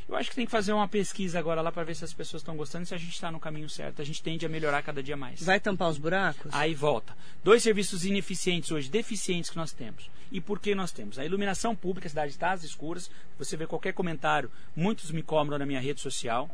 [0.08, 2.42] Eu acho que tem que fazer uma pesquisa agora lá para ver se as pessoas
[2.42, 4.02] estão gostando e se a gente está no caminho certo.
[4.02, 5.42] A gente tende a melhorar cada dia mais.
[5.42, 6.52] Vai tampar os buracos?
[6.52, 7.16] Aí volta.
[7.42, 10.10] Dois serviços ineficientes hoje, deficientes que nós temos.
[10.30, 11.18] E por que nós temos?
[11.18, 13.10] A iluminação pública, a cidade está às escuras.
[13.38, 16.50] Você vê qualquer comentário, muitos me cobram na minha rede social.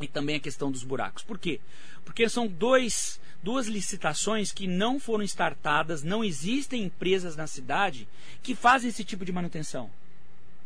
[0.00, 1.22] E também a questão dos buracos.
[1.22, 1.60] Por quê?
[2.04, 8.08] Porque são dois, duas licitações que não foram startadas, não existem empresas na cidade
[8.42, 9.90] que fazem esse tipo de manutenção.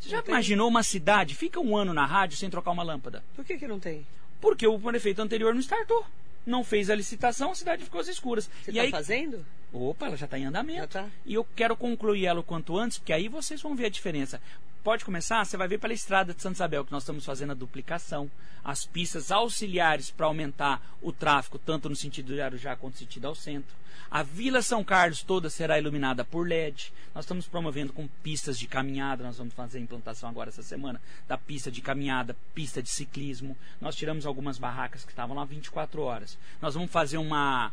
[0.01, 0.35] Você já tem?
[0.35, 3.23] imaginou uma cidade, fica um ano na rádio sem trocar uma lâmpada?
[3.35, 4.07] Por que, que não tem?
[4.41, 6.05] Porque o prefeito anterior não startou.
[6.47, 8.51] Não fez a licitação, a cidade ficou às escuras.
[8.63, 9.47] Você e está aí fazendo?
[9.73, 10.89] Opa, ela já está em andamento.
[10.89, 11.09] Tá.
[11.25, 14.41] E eu quero concluir ela o quanto antes, porque aí vocês vão ver a diferença.
[14.85, 15.43] Pode começar?
[15.43, 18.31] Você vai ver pela estrada de Santa Isabel que nós estamos fazendo a duplicação,
[18.63, 23.27] as pistas auxiliares para aumentar o tráfego, tanto no sentido de Arujá quanto no sentido
[23.27, 23.75] ao centro.
[24.11, 26.93] A Vila São Carlos toda será iluminada por LED.
[27.15, 31.01] Nós estamos promovendo com pistas de caminhada, nós vamos fazer a implantação agora essa semana
[31.27, 33.57] da pista de caminhada, pista de ciclismo.
[33.81, 36.37] Nós tiramos algumas barracas que estavam lá 24 horas.
[36.61, 37.73] Nós vamos fazer uma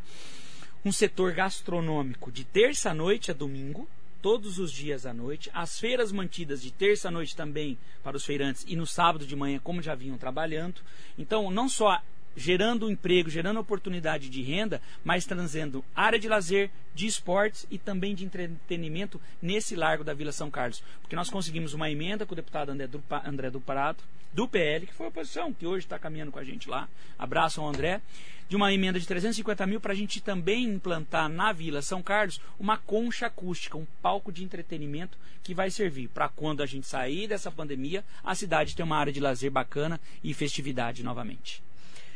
[0.85, 3.85] um setor gastronômico de terça à noite a domingo,
[4.21, 8.25] todos os dias à noite, as feiras mantidas de terça à noite também para os
[8.25, 10.81] feirantes e no sábado de manhã, como já vinham trabalhando.
[11.17, 12.01] Então, não só
[12.35, 18.13] gerando emprego, gerando oportunidade de renda, mas trazendo área de lazer, de esportes e também
[18.13, 20.83] de entretenimento nesse largo da Vila São Carlos.
[21.01, 24.87] Porque nós conseguimos uma emenda com o deputado André do, André do Parado, do PL,
[24.87, 26.87] que foi a oposição, que hoje está caminhando com a gente lá.
[27.17, 28.01] Abraço ao André.
[28.47, 32.41] De uma emenda de 350 mil para a gente também implantar na Vila São Carlos
[32.59, 37.29] uma concha acústica, um palco de entretenimento que vai servir para quando a gente sair
[37.29, 41.63] dessa pandemia, a cidade ter uma área de lazer bacana e festividade novamente.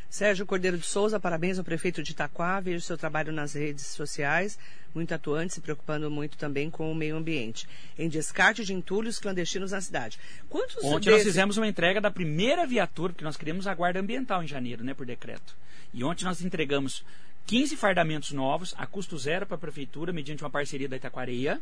[0.09, 2.59] Sérgio Cordeiro de Souza, parabéns ao prefeito de Itaquá.
[2.59, 4.57] Vejo seu trabalho nas redes sociais,
[4.93, 7.67] muito atuante, se preocupando muito também com o meio ambiente.
[7.97, 10.17] Em descarte de entulhos clandestinos na cidade.
[10.49, 13.99] Quantos Ontem nós desses- fizemos uma entrega da primeira viatura, porque nós queríamos a guarda
[13.99, 15.55] ambiental em janeiro, né, por decreto.
[15.93, 17.03] E ontem nós entregamos
[17.45, 21.61] 15 fardamentos novos, a custo zero para a prefeitura, mediante uma parceria da Itaquareia.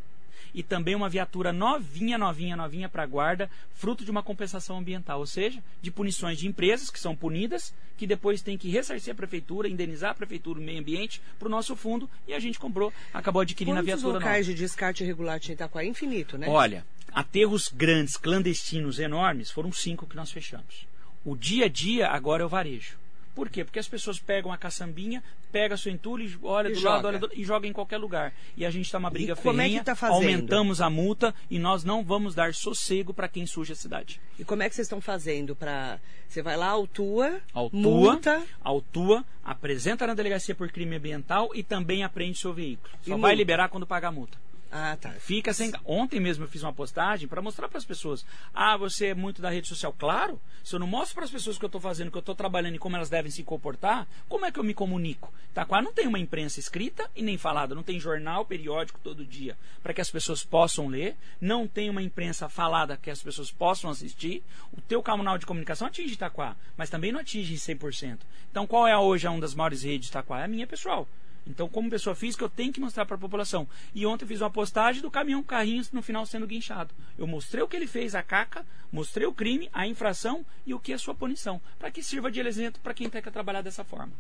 [0.54, 5.20] E também uma viatura novinha, novinha, novinha para a guarda, fruto de uma compensação ambiental,
[5.20, 9.16] ou seja, de punições de empresas que são punidas, que depois tem que ressarcir a
[9.16, 12.94] prefeitura, indenizar a prefeitura, o meio ambiente, para o nosso fundo, e a gente comprou,
[13.14, 14.56] acabou adquirindo Quantos a viatura locais nova.
[14.56, 15.84] de descarte irregular tinha Itaquá?
[15.84, 16.48] Infinito, né?
[16.48, 20.86] Olha, aterros grandes, clandestinos, enormes, foram cinco que nós fechamos.
[21.26, 23.03] O dia a dia agora é o varejo.
[23.36, 23.64] Por quê?
[23.64, 26.96] Porque as pessoas pegam a caçambinha, pega seu entulho, olha E do joga.
[26.96, 28.32] lado, olha do, e joga em qualquer lugar.
[28.56, 30.16] E a gente está uma briga como é que tá fazendo?
[30.18, 34.22] aumentamos a multa e nós não vamos dar sossego para quem suja a cidade.
[34.38, 39.26] E como é que vocês estão fazendo para Você vai lá, autua, Autua, multa, autua,
[39.44, 42.94] apresenta na delegacia por crime ambiental e também apreende seu veículo.
[43.02, 43.36] E Só vai multa?
[43.36, 44.38] liberar quando pagar a multa.
[44.76, 45.12] Ah, tá.
[45.20, 45.72] Fica sem.
[45.86, 48.26] Ontem mesmo eu fiz uma postagem para mostrar para as pessoas.
[48.52, 49.94] Ah, você é muito da rede social.
[49.94, 52.18] Claro, se eu não mostro para as pessoas o que eu estou fazendo, o que
[52.18, 55.32] eu estou trabalhando e como elas devem se comportar, como é que eu me comunico?
[55.54, 59.56] Taquá não tem uma imprensa escrita e nem falada, não tem jornal periódico todo dia
[59.84, 63.92] para que as pessoas possam ler, não tem uma imprensa falada que as pessoas possam
[63.92, 64.44] assistir.
[64.76, 68.22] O teu canal de comunicação atinge Itaquá, mas também não atinge 100%.
[68.50, 70.42] Então, qual é hoje uma das maiores redes de Itaquá?
[70.42, 71.08] É a minha pessoal.
[71.46, 73.68] Então, como pessoa física, eu tenho que mostrar para a população.
[73.94, 76.94] E ontem eu fiz uma postagem do caminhão carrinhos no final sendo guinchado.
[77.18, 80.80] Eu mostrei o que ele fez, a caca, mostrei o crime, a infração e o
[80.80, 81.62] que é a sua punição.
[81.78, 84.14] Para que sirva de exemplo para quem quer trabalhar dessa forma.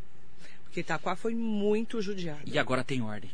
[0.63, 2.41] Porque Itaquá foi muito judiado.
[2.45, 3.31] E agora tem ordem.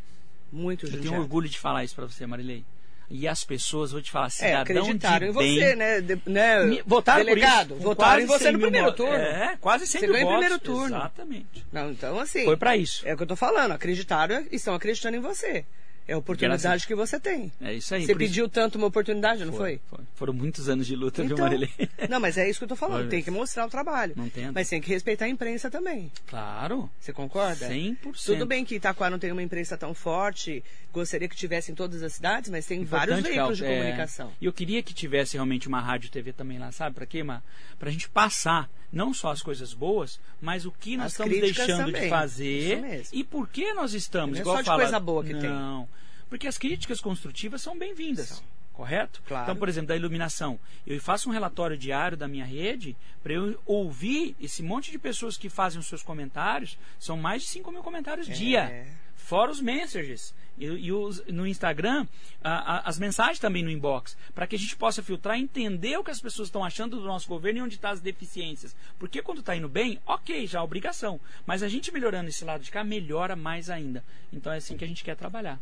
[0.51, 1.23] Muito Eu tenho judiado.
[1.23, 2.63] orgulho de falar isso para você, Marilei.
[3.11, 6.01] E as pessoas, vou te falar, É, cidadão acreditaram de em bem, você, né?
[6.01, 6.81] De- né?
[6.85, 7.83] Votaram Delegado, por isso.
[7.83, 9.15] votaram em você 100 no primeiro turno.
[9.15, 10.95] É, quase 100 Você ganhou em primeiro turno.
[10.95, 11.65] Exatamente.
[11.71, 12.45] Não, então assim.
[12.45, 13.01] Foi para isso.
[13.07, 13.71] É o que eu tô falando.
[13.71, 15.65] Acreditaram e estão acreditando em você.
[16.09, 17.51] É a oportunidade Graças- que você tem.
[17.61, 18.01] É isso aí.
[18.05, 19.79] Você por isso- pediu tanto uma oportunidade, não foi?
[19.89, 19.99] Foi.
[20.15, 21.69] Foram muitos anos de luta, viu, Então, Marilei?
[22.09, 23.01] não, mas é isso que eu tô falando.
[23.01, 24.13] Foi Tem que mostrar o trabalho.
[24.15, 24.51] Não tem.
[24.51, 26.11] Mas tem que respeitar a imprensa também.
[26.25, 26.89] Claro.
[26.99, 27.67] Você concorda?
[27.69, 28.25] 100%.
[28.25, 32.01] Tudo bem que Itaquá não tem uma imprensa tão forte, gostaria que tivesse em todas
[32.01, 34.31] as cidades, mas tem vários Importante, veículos de é, comunicação.
[34.41, 36.95] E eu queria que tivesse realmente uma rádio TV também lá, sabe?
[36.95, 37.43] Para quê, Mar?
[37.77, 41.85] Pra gente passar não só as coisas boas, mas o que nós As estamos deixando
[41.85, 42.01] de também.
[42.01, 44.39] Isso fazer e por que nós estamos.
[44.39, 45.49] Não é só de fala- coisa boa que tem.
[45.49, 45.87] Não.
[46.29, 48.43] Porque as críticas construtivas são bem-vindas.
[48.73, 49.21] Correto?
[49.27, 49.43] Claro.
[49.43, 50.57] Então, por exemplo, da iluminação.
[50.87, 55.35] Eu faço um relatório diário da minha rede para eu ouvir esse monte de pessoas
[55.35, 56.77] que fazem os seus comentários.
[56.97, 58.85] São mais de 5 mil comentários dia.
[59.29, 60.33] Fora os messages.
[60.57, 62.07] E, e os- no Instagram,
[62.43, 64.17] a- a- as mensagens também no inbox.
[64.33, 67.03] Para que a gente possa filtrar e entender o que as pessoas estão achando do
[67.05, 68.75] nosso governo e onde estão as deficiências.
[68.97, 71.19] Porque quando está indo bem, ok, já é obrigação.
[71.45, 74.03] Mas a gente melhorando esse lado de cá, melhora mais ainda.
[74.33, 75.59] Então é assim que a gente quer trabalhar.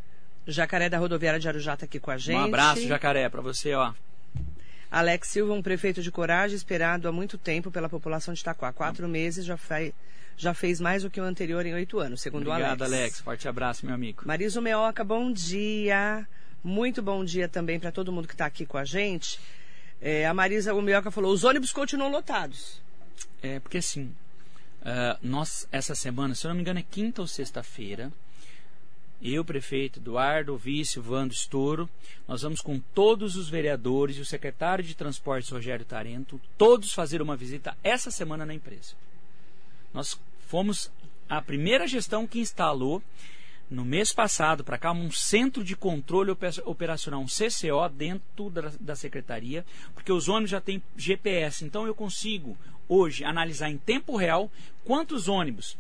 [0.48, 2.38] Jacaré da rodoviária de Arujá está aqui com a gente.
[2.38, 3.94] Um abraço, Jacaré, para você, ó.
[4.90, 8.72] Alex Silva, um prefeito de coragem esperado há muito tempo pela população de Itaquá.
[8.72, 9.92] Quatro meses já, faz,
[10.38, 13.02] já fez mais do que o anterior em oito anos, segundo Obrigado, o Alex.
[13.02, 13.21] Alex.
[13.21, 14.23] Forte abraço, meu amigo.
[14.26, 16.28] Mariso Meoca, bom dia.
[16.63, 19.39] Muito bom dia também para todo mundo que está aqui com a gente.
[20.00, 22.82] É, a Marisa o Meoca falou: os ônibus continuam lotados.
[23.41, 24.13] É, porque assim,
[24.89, 28.10] ah, nós, essa semana, se eu não me engano, é quinta ou sexta-feira,
[29.21, 31.89] eu, prefeito Eduardo, o vice, Vando Estouro,
[32.28, 37.21] nós vamos com todos os vereadores e o secretário de Transportes, Rogério Tarento, todos fazer
[37.21, 38.93] uma visita essa semana na empresa.
[39.93, 40.92] Nós fomos
[41.30, 43.04] a primeira gestão que instalou,
[43.70, 48.72] no mês passado, para cá, um centro de controle ope- operacional, um CCO, dentro da,
[48.80, 51.66] da secretaria, porque os ônibus já têm GPS.
[51.66, 52.58] Então eu consigo,
[52.88, 54.50] hoje, analisar em tempo real
[54.86, 55.78] quantos ônibus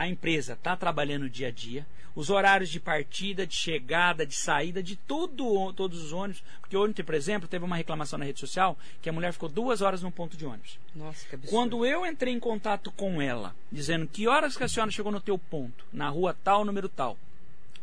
[0.00, 1.86] a empresa está trabalhando dia a dia,
[2.16, 6.42] os horários de partida, de chegada, de saída, de tudo, todos os ônibus.
[6.58, 9.82] Porque ontem, por exemplo, teve uma reclamação na rede social que a mulher ficou duas
[9.82, 10.78] horas no ponto de ônibus.
[10.94, 11.54] Nossa, que absurdo.
[11.54, 15.20] Quando eu entrei em contato com ela, dizendo que horas que a senhora chegou no
[15.20, 17.18] teu ponto, na rua tal, número tal,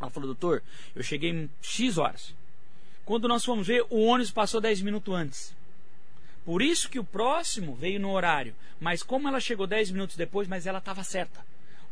[0.01, 0.63] ela falou, doutor,
[0.95, 2.33] eu cheguei em X horas.
[3.05, 5.55] Quando nós fomos ver, o ônibus passou 10 minutos antes.
[6.43, 8.55] Por isso que o próximo veio no horário.
[8.79, 11.45] Mas como ela chegou 10 minutos depois, mas ela estava certa.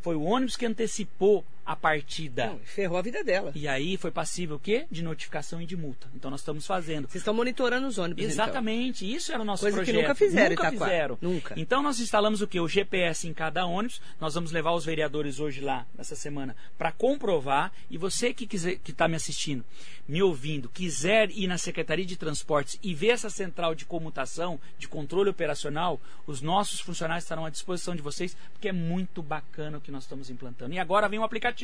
[0.06, 2.48] Foi o ônibus que antecipou a partida.
[2.48, 3.52] Não, ferrou a vida dela.
[3.56, 4.86] E aí foi passível o quê?
[4.92, 6.08] De notificação e de multa.
[6.16, 7.08] Então nós estamos fazendo.
[7.10, 8.32] Vocês estão monitorando os ônibus, então.
[8.46, 10.02] Exatamente, isso era o nosso Coisa que projeto.
[10.02, 10.86] nunca fizeram, Nunca Itaquá.
[10.86, 11.18] fizeram.
[11.22, 11.54] Nunca.
[11.58, 12.60] Então nós instalamos o que?
[12.60, 14.02] O GPS em cada ônibus.
[14.20, 17.72] Nós vamos levar os vereadores hoje lá, nessa semana, para comprovar.
[17.90, 19.66] E você que quiser, que está me assistindo,
[20.08, 24.88] me ouvindo, quiser ir na Secretaria de Transportes e ver essa central de comutação, de
[24.88, 29.82] controle operacional, os nossos funcionários estarão à disposição de vocês, porque é muito bacana o
[29.82, 30.74] que nós estamos implantando.
[30.74, 31.55] E agora vem o aplicativo.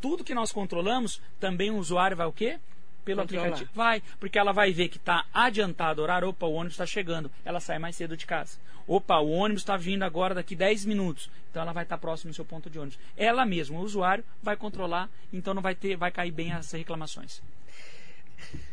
[0.00, 2.58] Tudo que nós controlamos, também o usuário vai o quê?
[3.04, 3.44] Pelo Controlar.
[3.44, 3.70] aplicativo.
[3.74, 7.30] Vai, porque ela vai ver que está adiantado o horário, opa, o ônibus está chegando,
[7.44, 8.58] ela sai mais cedo de casa.
[8.86, 11.30] Opa, o ônibus está vindo agora daqui 10 minutos.
[11.50, 12.98] Então ela vai estar tá próximo do seu ponto de ônibus.
[13.16, 17.42] Ela mesma, o usuário, vai controlar, então não vai ter, vai cair bem as reclamações.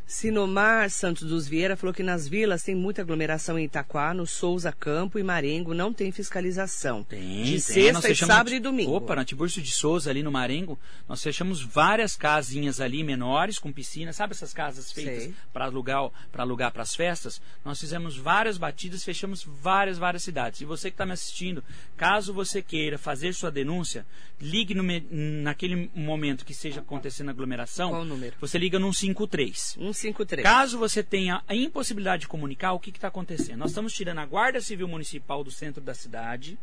[0.07, 4.71] Sinomar Santos dos Vieira falou que nas vilas tem muita aglomeração em Itaquá, no Souza
[4.71, 7.03] Campo e Marengo não tem fiscalização.
[7.03, 7.59] Tem, de tem.
[7.59, 8.93] sexta Nós e fechamos- sábado e domingo.
[8.93, 13.69] Opa, na Tiburcio de Souza, ali no Marengo, nós fechamos várias casinhas ali menores, com
[13.69, 14.13] piscina.
[14.13, 17.41] Sabe essas casas feitas para alugar para alugar para as festas?
[17.65, 20.61] Nós fizemos várias batidas, fechamos várias, várias cidades.
[20.61, 21.61] E você que está me assistindo,
[21.97, 24.05] caso você queira fazer sua denúncia,
[24.39, 27.89] ligue no naquele momento que esteja acontecendo a aglomeração.
[27.89, 28.35] Qual o número?
[28.39, 29.75] Você liga no 153.
[29.97, 30.43] 153.
[30.43, 33.59] Caso você tenha a impossibilidade de comunicar, o que está acontecendo?
[33.59, 36.57] Nós estamos tirando a Guarda Civil Municipal do centro da cidade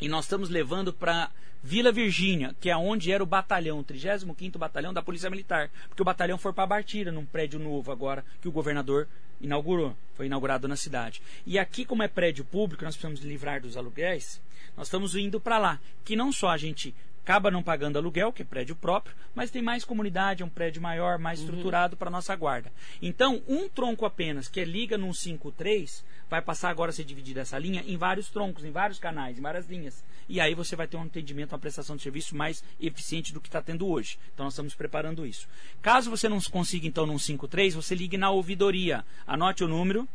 [0.00, 1.30] e nós estamos levando para
[1.62, 5.70] Vila Virgínia, que é onde era o batalhão, o 35º Batalhão da Polícia Militar.
[5.88, 9.06] Porque o batalhão foi para Bartira, num prédio novo agora, que o governador
[9.40, 9.96] inaugurou.
[10.16, 11.22] Foi inaugurado na cidade.
[11.46, 14.40] E aqui, como é prédio público, nós precisamos livrar dos aluguéis,
[14.76, 15.80] nós estamos indo para lá.
[16.04, 19.62] Que não só a gente acaba não pagando aluguel, que é prédio próprio, mas tem
[19.62, 22.72] mais comunidade, é um prédio maior, mais estruturado para nossa guarda.
[23.00, 27.40] Então, um tronco apenas, que é liga num 53, vai passar agora a ser dividida
[27.40, 30.02] essa linha em vários troncos, em vários canais, em várias linhas.
[30.28, 33.48] E aí você vai ter um atendimento, uma prestação de serviço mais eficiente do que
[33.48, 34.18] está tendo hoje.
[34.32, 35.48] Então nós estamos preparando isso.
[35.80, 39.04] Caso você não consiga então num 53, você ligue na ouvidoria.
[39.26, 40.08] Anote o número.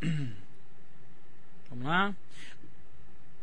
[1.70, 2.14] Vamos lá.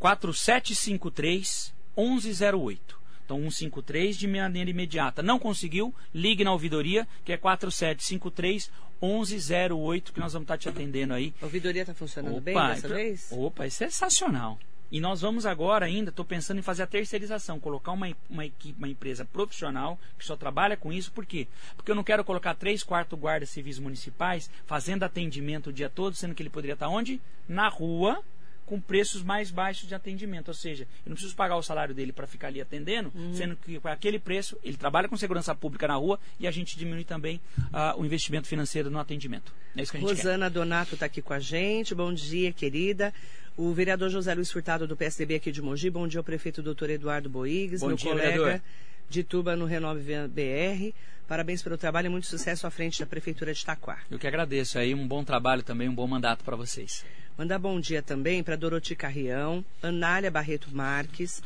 [0.01, 2.99] 4753 1108.
[3.23, 5.21] Então 153 de maneira imediata.
[5.23, 5.93] Não conseguiu?
[6.13, 8.69] Ligue na ouvidoria, que é 4753
[9.01, 11.33] 1108, que nós vamos estar te atendendo aí.
[11.41, 13.27] A ouvidoria está funcionando bem Opa, dessa então- vez?
[13.31, 14.59] Opa, é sensacional.
[14.91, 18.77] E nós vamos agora ainda, estou pensando em fazer a terceirização, colocar uma, uma equipe,
[18.77, 21.13] uma empresa profissional que só trabalha com isso.
[21.13, 21.47] Por quê?
[21.77, 26.15] Porque eu não quero colocar três, quatro guardas civis municipais fazendo atendimento o dia todo,
[26.15, 27.21] sendo que ele poderia estar onde?
[27.47, 28.21] Na rua,
[28.71, 30.47] com preços mais baixos de atendimento.
[30.47, 33.33] Ou seja, eu não preciso pagar o salário dele para ficar ali atendendo, Uhum.
[33.33, 36.77] sendo que com aquele preço ele trabalha com segurança pública na rua e a gente
[36.77, 37.41] diminui também
[37.73, 39.53] ah, o investimento financeiro no atendimento.
[39.75, 40.15] É isso que a gente quer.
[40.15, 41.93] Rosana Donato está aqui com a gente.
[41.93, 43.13] Bom dia, querida.
[43.57, 45.89] O vereador José Luiz Furtado, do PSDB aqui de Mogi.
[45.89, 48.61] Bom dia ao prefeito doutor Eduardo Boigues, Bom meu dia, colega vereador.
[49.09, 50.95] de Tuba no Renove BR.
[51.27, 53.99] Parabéns pelo trabalho e muito sucesso à frente da Prefeitura de Itaquá.
[54.09, 57.05] Eu que agradeço aí, um bom trabalho também, um bom mandato para vocês.
[57.41, 61.41] Mandar bom dia também para Doroti Carrião, Anália Barreto Marques,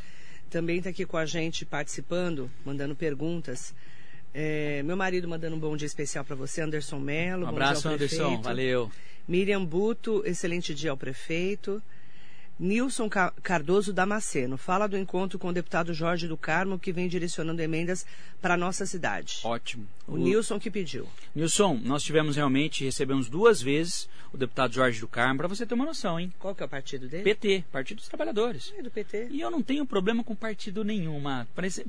[0.49, 3.73] também está aqui com a gente participando, mandando perguntas.
[4.33, 7.43] É, meu marido mandando um bom dia especial para você, Anderson Melo.
[7.43, 8.41] Um bom abraço, dia ao Anderson.
[8.41, 8.91] Valeu.
[9.25, 11.81] Miriam Buto, excelente dia ao prefeito.
[12.59, 17.07] Nilson Ca- Cardoso Damasceno, fala do encontro com o deputado Jorge do Carmo, que vem
[17.07, 18.05] direcionando emendas
[18.41, 19.39] para a nossa cidade.
[19.43, 19.85] Ótimo.
[20.07, 21.07] O Nilson que pediu.
[21.35, 25.73] Nilson, nós tivemos realmente, recebemos duas vezes o deputado Jorge do Carmo, para você ter
[25.73, 26.31] uma noção, hein?
[26.39, 27.23] Qual que é o partido dele?
[27.23, 28.73] PT, Partido dos Trabalhadores.
[28.77, 29.27] É do PT.
[29.31, 31.21] E eu não tenho problema com partido nenhum,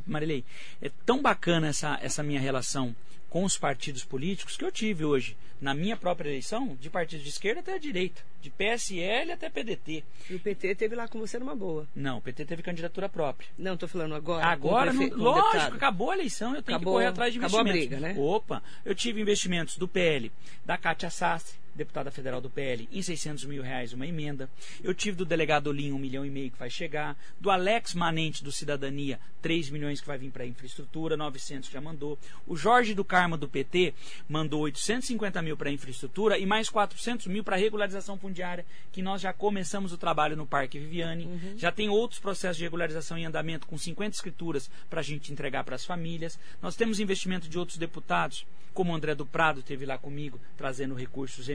[0.06, 0.44] Marilei.
[0.82, 2.94] É tão bacana essa, essa minha relação
[3.36, 7.28] com os partidos políticos que eu tive hoje, na minha própria eleição, de partido de
[7.28, 10.02] esquerda até a direita, de PSL até PDT.
[10.30, 11.86] E o PT teve lá com você numa boa.
[11.94, 13.46] Não, o PT teve candidatura própria.
[13.58, 14.42] Não, estou falando agora.
[14.46, 15.74] Agora, não, lógico, deputado.
[15.74, 17.98] acabou a eleição, eu tenho Acabou- que correr atrás de acabou a investimentos.
[17.98, 18.18] briga, né?
[18.18, 20.32] Opa, eu tive investimentos do PL,
[20.64, 24.48] da Cátia Sastre, deputada federal do PL, em 600 mil reais uma emenda.
[24.82, 27.16] Eu tive do delegado Olim um milhão e meio que vai chegar.
[27.40, 31.80] Do Alex Manente do Cidadania, 3 milhões que vai vir para a infraestrutura, 900 já
[31.80, 32.18] mandou.
[32.46, 33.94] O Jorge do Carmo do PT
[34.28, 39.20] mandou 850 mil para a infraestrutura e mais 400 mil para regularização fundiária, que nós
[39.20, 41.28] já começamos o trabalho no Parque Viviane.
[41.56, 45.62] Já tem outros processos de regularização em andamento com 50 escrituras para a gente entregar
[45.62, 46.38] para as famílias.
[46.60, 50.94] Nós temos investimento de outros deputados, como o André do Prado teve lá comigo, trazendo
[50.94, 51.48] recursos,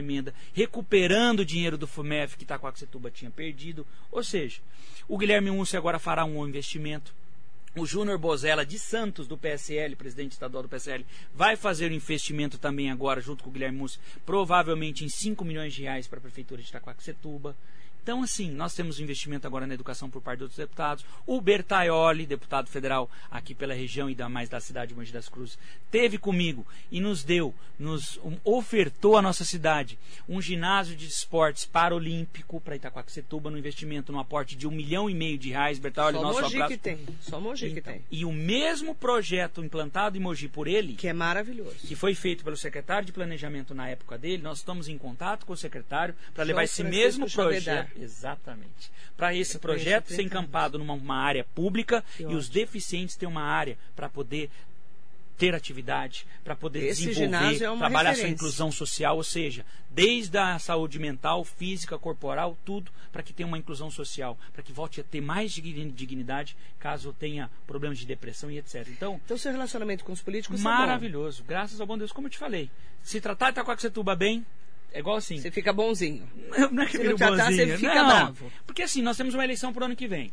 [0.52, 3.86] recuperando o dinheiro do FUMEF que Itacoaxetuba tinha perdido.
[4.10, 4.60] Ou seja,
[5.08, 7.14] o Guilherme Múcio agora fará um investimento.
[7.74, 12.58] O Júnior Bozella de Santos, do PSL, presidente estadual do PSL, vai fazer o investimento
[12.58, 16.22] também agora, junto com o Guilherme Mussi, provavelmente em 5 milhões de reais para a
[16.22, 17.56] Prefeitura de Itacoaxetuba.
[18.02, 21.04] Então, assim, nós temos investimento agora na educação por parte de outros deputados.
[21.24, 25.28] O Bertaioli, deputado federal aqui pela região e da mais da cidade de Mogi das
[25.28, 25.56] Cruzes,
[25.90, 29.96] teve comigo e nos deu, nos ofertou à nossa cidade
[30.28, 35.14] um ginásio de esportes paralímpico para Itacoaxetuba, no investimento, no aporte de um milhão e
[35.14, 35.78] meio de reais.
[35.78, 36.72] Bertaioli, Só nosso Mogi abraço.
[36.72, 36.98] que tem.
[37.20, 38.02] Só Mogi que Então, tem.
[38.10, 41.76] e o mesmo projeto implantado em Mogi por ele, Que é maravilhoso.
[41.86, 45.52] que foi feito pelo secretário de planejamento na época dele, nós estamos em contato com
[45.52, 47.91] o secretário para levar esse Francisco mesmo projeto.
[48.00, 48.90] Exatamente.
[49.16, 52.54] Para esse projeto ser 30 encampado numa uma área pública Que e os ótimo.
[52.54, 54.50] deficientes ter uma área para poder
[55.38, 58.28] ter atividade, para poder Esse desenvolver, é trabalhar sua referência.
[58.28, 63.58] inclusão social, ou seja, desde a saúde mental, física, corporal, tudo para que tenha uma
[63.58, 68.50] inclusão social, para que volte a ter mais digni- dignidade caso tenha problemas de depressão
[68.52, 68.86] e etc.
[68.88, 72.30] Então, Então, seu relacionamento com os políticos é maravilhoso, graças ao bom Deus, como eu
[72.30, 72.70] te falei.
[73.02, 74.46] Se tratar Itacoaxetuba bem,
[74.92, 75.38] é igual assim.
[75.38, 76.28] Você fica bonzinho.
[76.70, 77.68] Não é que vira não tratar, bonzinho.
[77.68, 78.52] você fica Não, bravo.
[78.66, 80.32] Porque assim, nós temos uma eleição pro ano que vem.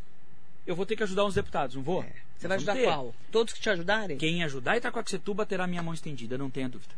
[0.67, 2.03] Eu vou ter que ajudar uns deputados, não vou?
[2.03, 2.11] É.
[2.37, 2.83] Você vai ajudar ter.
[2.83, 3.15] qual?
[3.31, 4.17] Todos que te ajudarem?
[4.17, 6.93] Quem ajudar Itacoaxetuba terá minha mão estendida, não tenha dúvida.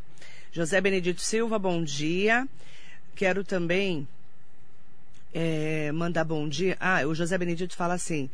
[0.51, 2.47] José Benedito Silva, bom dia.
[3.16, 4.07] Quero também
[5.34, 6.78] é, mandar bom dia.
[6.80, 8.30] Ah, o José Benedito fala assim.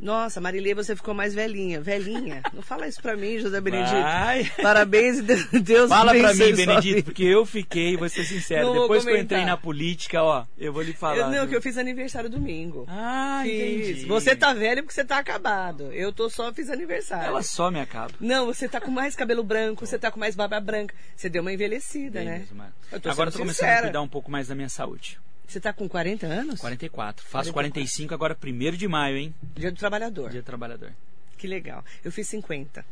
[0.00, 1.78] Nossa, Marilê, você ficou mais velhinha.
[1.80, 2.42] Velhinha?
[2.54, 4.00] Não fala isso pra mim, José Benedito.
[4.00, 4.50] Vai.
[4.62, 9.04] Parabéns e Deus Fala pra mim, Benedito, porque eu fiquei, vou ser sincero, Não depois
[9.04, 11.16] que eu entrei na política, ó, eu vou lhe falar.
[11.18, 11.48] Eu, não, viu?
[11.48, 12.86] que eu fiz aniversário domingo.
[12.88, 13.88] Ah, Fiz.
[13.88, 14.06] entendi.
[14.06, 15.92] Você tá velho porque você tá acabado.
[15.92, 17.26] Eu tô só fiz aniversário.
[17.26, 18.12] Ela só me acaba.
[18.18, 20.94] Não, você tá com mais cabelo branco, você tá com mais barba branca.
[21.14, 22.38] Você deu uma envelhecida, Bem né?
[22.38, 22.62] mesmo.
[22.90, 23.78] Eu tô Agora tô começando sincera.
[23.80, 25.18] a cuidar um pouco mais da minha saúde.
[25.50, 26.60] Você tá com 40 anos?
[26.60, 27.26] 44.
[27.26, 27.72] Faço 44.
[27.72, 29.34] 45 agora, 1 de maio, hein?
[29.56, 30.30] Dia do trabalhador.
[30.30, 30.92] Dia do trabalhador.
[31.36, 31.84] Que legal.
[32.04, 32.84] Eu fiz 50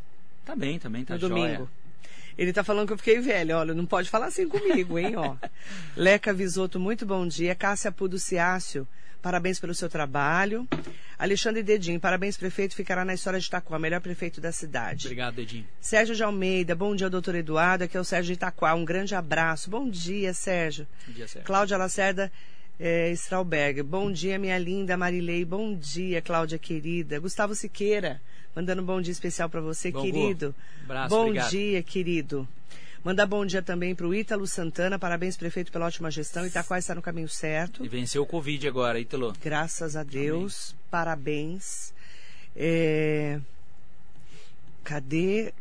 [0.45, 1.35] Tá bem, também, tá no jóia.
[1.35, 1.71] domingo.
[2.37, 3.57] Ele tá falando que eu fiquei velho.
[3.57, 5.37] Olha, não pode falar assim comigo, hein, ó.
[5.97, 7.55] Leca Visoto, muito bom dia.
[7.55, 8.89] Cássia Pudo Ciácio,
[9.29, 10.66] parabéns pelo seu trabalho.
[11.18, 12.74] Alexandre Dedim, parabéns, prefeito.
[12.74, 15.07] Ficará na história de Itaquá, melhor prefeito da cidade.
[15.07, 15.66] Obrigado, Dedinho.
[15.79, 17.85] Sérgio de Almeida, bom dia, doutor Eduardo.
[17.85, 18.74] Aqui é o Sérgio de Itaquá.
[18.74, 19.68] Um grande abraço.
[19.68, 20.87] Bom dia, Sérgio.
[21.07, 21.47] Bom dia, Sérgio.
[21.47, 22.33] Cláudia Lacerda
[22.81, 23.83] eh, Straubberg.
[23.83, 25.45] Bom dia, minha linda Marilei.
[25.45, 27.20] Bom dia, Cláudia querida.
[27.20, 28.22] Gustavo Siqueira,
[28.57, 30.55] mandando um bom dia especial para você, Bom, querido.
[30.57, 30.85] Gu.
[30.85, 31.51] Abraço, bom obrigado.
[31.51, 32.49] dia, querido.
[33.09, 34.99] Mandar bom dia também para o Ítalo Santana.
[34.99, 36.45] Parabéns, prefeito, pela ótima gestão.
[36.45, 37.83] Itaquá está no caminho certo.
[37.83, 39.33] E venceu o Covid agora, Ítalo.
[39.43, 40.77] Graças a Deus.
[40.91, 41.95] Parabéns.
[42.55, 43.41] É,
[44.85, 45.55] Cadê?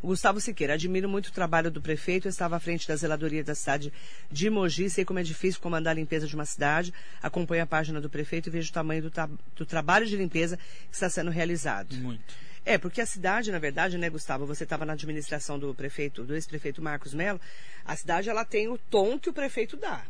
[0.00, 2.28] Gustavo Siqueira, admiro muito o trabalho do prefeito.
[2.28, 3.92] Eu estava à frente da zeladoria da cidade
[4.30, 4.88] de Mogi.
[4.88, 6.94] Sei como é difícil comandar a limpeza de uma cidade.
[7.20, 10.56] Acompanho a página do prefeito e vejo o tamanho do, tra- do trabalho de limpeza
[10.56, 11.96] que está sendo realizado.
[11.96, 12.32] Muito.
[12.64, 16.34] É, porque a cidade, na verdade, né, Gustavo, você estava na administração do prefeito, do
[16.34, 17.40] ex-prefeito Marcos Melo,
[17.84, 20.04] a cidade ela tem o tom que o prefeito dá.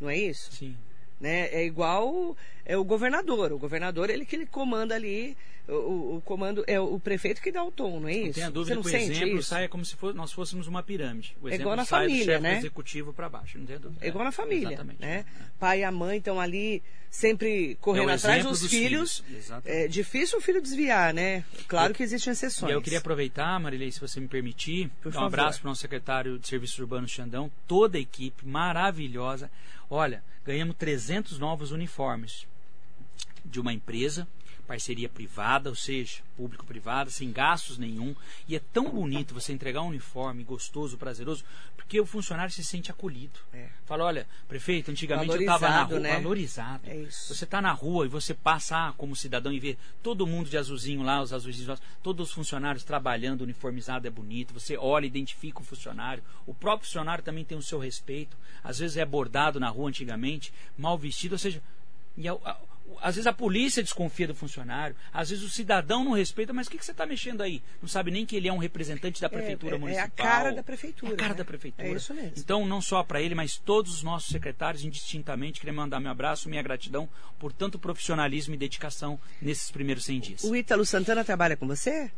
[0.00, 0.52] Não é isso?
[0.52, 0.76] Sim.
[1.20, 1.48] Né?
[1.52, 3.52] É igual é o governador.
[3.52, 5.36] O governador ele que ele comanda ali,
[5.68, 8.34] o, o- comando é o prefeito que dá o tom, não é Não isso?
[8.34, 9.48] tenha Você dúvida não que o sente exemplo isso?
[9.48, 11.36] sai como se for- nós fôssemos uma pirâmide.
[11.42, 12.58] O É exemplo igual na sai do família, chefe né?
[12.58, 13.94] executivo para baixo, não dúvida.
[14.00, 15.00] É igual na família, Exatamente.
[15.00, 15.24] né?
[15.28, 15.44] É.
[15.58, 19.18] Pai e a mãe estão ali sempre correndo É atrás dos, dos filhos.
[19.26, 19.50] filhos.
[19.64, 21.44] É difícil o filho desviar, né?
[21.66, 22.72] Claro que existem exceções.
[22.72, 25.26] eu queria aproveitar, Marilei, se você me permitir, Por dar um favor.
[25.40, 29.50] abraço para o nosso secretário de Serviços Urbanos Xandão, toda a equipe maravilhosa.
[29.92, 32.46] Olha, ganhamos 300 novos uniformes
[33.44, 34.28] de uma empresa,
[34.70, 38.14] parceria privada, ou seja, público-privada, sem gastos nenhum.
[38.46, 41.44] E é tão bonito você entregar um uniforme gostoso, prazeroso,
[41.74, 43.40] porque o funcionário se sente acolhido.
[43.52, 43.66] É.
[43.84, 46.14] Fala, olha, prefeito, antigamente eu estava na rua, né?
[46.14, 46.88] valorizado.
[46.88, 47.34] É isso.
[47.34, 50.56] Você está na rua e você passa ah, como cidadão e vê todo mundo de
[50.56, 54.54] azulzinho lá, os azulzinhos, todos os funcionários trabalhando, uniformizado é bonito.
[54.54, 56.22] Você olha, identifica o funcionário.
[56.46, 58.36] O próprio funcionário também tem o seu respeito.
[58.62, 61.60] Às vezes é abordado na rua antigamente, mal vestido, ou seja,
[62.16, 62.56] e a- a-
[63.00, 66.70] às vezes a polícia desconfia do funcionário, às vezes o cidadão não respeita, mas o
[66.70, 67.62] que, que você está mexendo aí?
[67.80, 70.06] Não sabe nem que ele é um representante da prefeitura é, municipal.
[70.06, 71.12] É a cara da prefeitura.
[71.12, 71.38] É a cara né?
[71.38, 71.88] da prefeitura.
[71.88, 72.32] É isso mesmo.
[72.36, 76.48] Então, não só para ele, mas todos os nossos secretários, indistintamente, queria mandar meu abraço,
[76.48, 80.44] minha gratidão por tanto profissionalismo e dedicação nesses primeiros 100 dias.
[80.44, 82.10] O Ítalo Santana trabalha com você?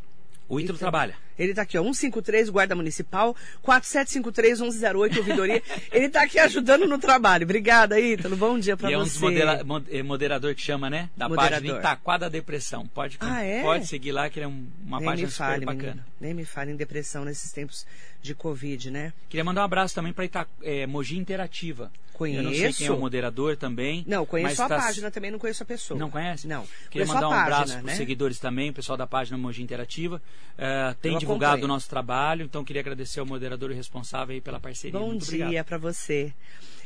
[0.53, 1.15] O Ítalo trabalha.
[1.39, 3.35] Ele tá aqui, ó, 153, Guarda Municipal,
[3.65, 5.63] 4753-1108, ouvidoria.
[5.91, 7.45] Ele tá aqui ajudando no trabalho.
[7.45, 8.37] Obrigada, Ítalo.
[8.37, 9.13] Bom dia pra e é um você.
[9.13, 11.09] dos modera- eh, moderador que chama, né?
[11.17, 11.59] Da Moderador.
[11.61, 12.87] página Itaquá da Depressão.
[12.87, 13.63] Pode, Ah, é?
[13.63, 15.89] pode seguir lá, que ele é um- uma Nem página fale, super bacana.
[15.93, 16.07] menina.
[16.23, 17.85] Nem me fale em depressão nesses tempos
[18.23, 19.13] de Covid, né?
[19.29, 21.91] Queria mandar um abraço também para Ita- eh, Mogi Interativa.
[22.21, 22.95] Eu não sei quem é Conheço.
[22.95, 24.05] o moderador também.
[24.07, 25.99] Não, conheço a tá- página também, não conheço a pessoa.
[25.99, 26.47] Não conhece?
[26.47, 26.63] Não.
[26.89, 27.93] Queria Conheço mandar um página, abraço para né?
[27.93, 30.23] os seguidores também, o pessoal da página Mogi Interativa.
[30.57, 31.65] Eh, tem Eu divulgado acompanho.
[31.65, 34.97] o nosso trabalho, então queria agradecer ao moderador responsável aí pela parceria.
[35.01, 36.33] Bom Muito dia pra você.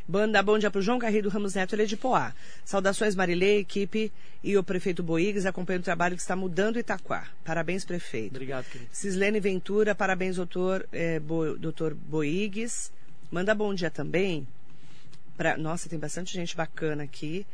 [0.09, 2.33] Banda bom dia pro João Garrido Ramos Neto, ele é de Poá.
[2.65, 7.27] Saudações Marilei, equipe e o prefeito Boigues acompanham o trabalho que está mudando Itaquá.
[7.45, 8.31] Parabéns, prefeito.
[8.37, 8.89] Obrigado, querido.
[8.93, 12.93] Cislene Ventura, parabéns, doutor, eh, Bo- doutor Boigues.
[13.33, 14.47] Manda bom dia também.
[15.37, 17.45] Pra, nossa, tem bastante gente bacana aqui.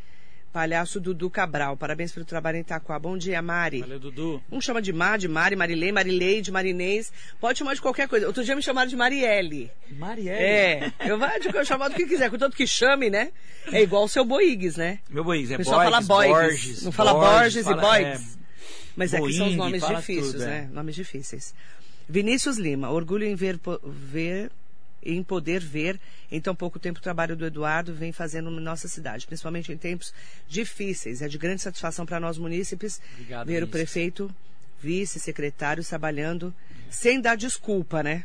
[0.53, 2.98] Palhaço Dudu Cabral, parabéns pelo trabalho em Itaquá.
[2.98, 3.80] Bom dia, Mari.
[3.80, 4.42] Valeu, Dudu.
[4.53, 7.11] Um chama de Mar, de Mari, Marilei, Marileide, Marinês.
[7.40, 8.26] Pode chamar de qualquer coisa.
[8.26, 9.70] Outro dia me chamaram de Marielle.
[9.90, 10.42] Marielle.
[10.42, 13.32] É, eu vou de chamar do que quiser, contanto que chame, né?
[13.72, 14.98] É igual o seu Boigues, né?
[15.09, 18.36] Meu Boigues, é O pessoal fala Borges, Boigues, Borges, não fala Borges, e fala- Boigues.
[18.36, 18.38] é,
[18.94, 20.46] Mas aqui são os Boing, nomes fala difíceis, tudo, é.
[20.46, 20.68] né?
[20.70, 21.55] Nomes difíceis.
[22.07, 24.50] Vinícius Lima, orgulho em ver, ver
[25.03, 26.00] em poder ver
[26.30, 29.76] em tão pouco tempo o trabalho do Eduardo vem fazendo na nossa cidade, principalmente em
[29.76, 30.12] tempos
[30.48, 31.22] difíceis.
[31.22, 33.70] É de grande satisfação para nós munícipes Obrigado, ver o Vinícius.
[33.70, 34.34] prefeito,
[34.80, 36.55] vice, secretários trabalhando
[36.90, 38.24] sem dar desculpa, né?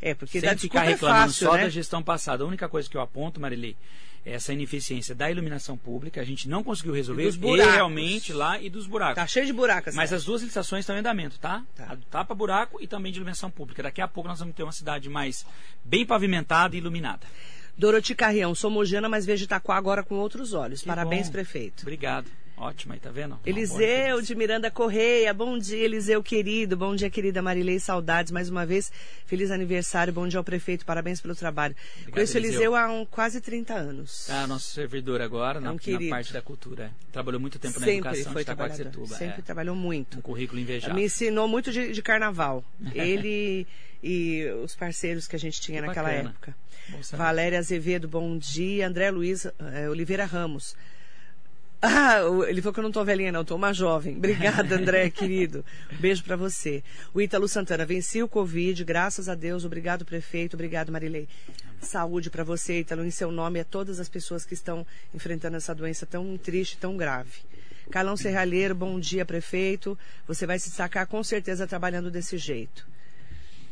[0.00, 1.62] É, porque dar Sem desculpa ficar é reclamando fácil, só né?
[1.64, 2.44] da gestão passada.
[2.44, 3.76] A única coisa que eu aponto, Marilei, é
[4.26, 6.20] essa ineficiência da iluminação pública.
[6.20, 7.74] A gente não conseguiu resolver E buracos.
[7.74, 9.14] realmente lá e dos buracos.
[9.14, 9.94] Tá cheio de buracos.
[9.94, 11.62] Mas as duas licitações estão em andamento, tá?
[11.76, 11.86] Tá.
[11.90, 13.84] A do tapa-buraco e também de iluminação pública.
[13.84, 15.46] Daqui a pouco nós vamos ter uma cidade mais
[15.84, 17.24] bem pavimentada e iluminada.
[17.78, 20.80] Doroti Carrião, sou mojana, mas vejo Itaquá agora com outros olhos.
[20.80, 21.32] Que Parabéns, bom.
[21.32, 21.82] prefeito.
[21.82, 22.26] Obrigado.
[22.58, 23.32] Ótimo, aí tá vendo?
[23.32, 28.48] Uma Eliseu de Miranda Correia, bom dia, Eliseu querido, bom dia, querida Marilei, saudades mais
[28.48, 28.90] uma vez,
[29.26, 31.76] feliz aniversário, bom dia ao prefeito, parabéns pelo trabalho.
[31.98, 32.54] Obrigado, Conheço Eliseu.
[32.62, 34.30] Eliseu há um, quase 30 anos.
[34.30, 36.08] Ah, nosso servidor agora, na, um na querido.
[36.08, 36.84] parte da cultura.
[36.84, 36.90] é.
[37.12, 39.18] Trabalhou muito tempo na sempre educação foi de trabalhador, Itacoaxetuba.
[39.18, 39.42] sempre é.
[39.44, 40.18] trabalhou muito.
[40.18, 40.94] Um currículo invejável.
[40.96, 43.66] Me ensinou muito de, de carnaval, ele
[44.02, 46.30] e os parceiros que a gente tinha Que naquela bacana.
[46.30, 46.56] época.
[47.12, 48.86] Valéria Azevedo, bom dia.
[48.86, 50.74] André Luiz eh, Oliveira Ramos.
[51.80, 54.16] Ah, ele falou que eu não tô velhinha, não, tô uma jovem.
[54.16, 55.64] Obrigada, André, querido.
[55.92, 56.82] Um beijo pra você.
[57.12, 59.64] O Ítalo Santana, venci o Covid, graças a Deus.
[59.64, 60.54] Obrigado, prefeito.
[60.54, 61.28] Obrigado, Marilei.
[61.80, 65.74] Saúde pra você, Ítalo, em seu nome, a todas as pessoas que estão enfrentando essa
[65.74, 67.40] doença tão triste, tão grave.
[67.90, 69.96] Carlão Serralheiro, bom dia, prefeito.
[70.26, 72.86] Você vai se destacar com certeza trabalhando desse jeito.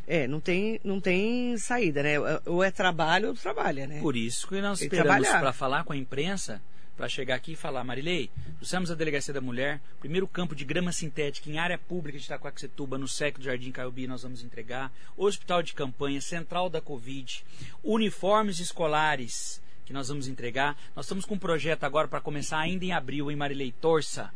[0.07, 2.15] É, não tem, não tem saída, né?
[2.45, 4.01] Ou é trabalho ou trabalha, né?
[4.01, 5.41] Por isso que nós esperamos trabalhar.
[5.41, 6.61] para falar com a imprensa,
[6.97, 10.93] para chegar aqui e falar, Marilei, trouxemos a Delegacia da Mulher, primeiro campo de grama
[10.93, 15.63] sintética em área pública de Itacoaxetuba, no SEC do Jardim Caiobi, nós vamos entregar, hospital
[15.63, 17.45] de campanha, central da Covid,
[17.83, 20.77] uniformes escolares que nós vamos entregar.
[20.97, 24.33] Nós estamos com um projeto agora para começar ainda em abril, em Marilei, torça.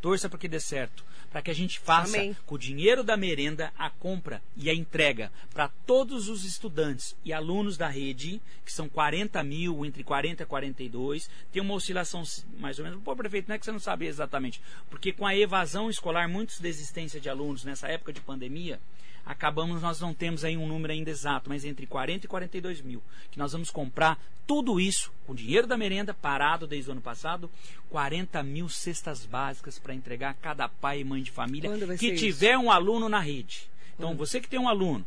[0.00, 1.04] Torça para que dê certo.
[1.30, 2.36] Para que a gente faça Amém.
[2.46, 7.32] com o dinheiro da merenda a compra e a entrega para todos os estudantes e
[7.32, 11.28] alunos da rede, que são 40 mil, entre 40 e 42.
[11.52, 12.22] Tem uma oscilação
[12.58, 13.02] mais ou menos.
[13.02, 14.60] Pô, prefeito, não é que você não sabe exatamente.
[14.88, 18.80] Porque com a evasão escolar, muitos desistência de alunos nessa época de pandemia,
[19.28, 23.02] acabamos, nós não temos aí um número ainda exato, mas entre 40 e 42 mil,
[23.30, 27.50] que nós vamos comprar tudo isso com dinheiro da merenda, parado desde o ano passado,
[27.90, 32.14] 40 mil cestas básicas para entregar a cada pai e mãe de família que ser
[32.14, 32.24] isso?
[32.24, 33.68] tiver um aluno na rede.
[33.94, 34.18] Então, Quando?
[34.18, 35.04] você que tem um aluno,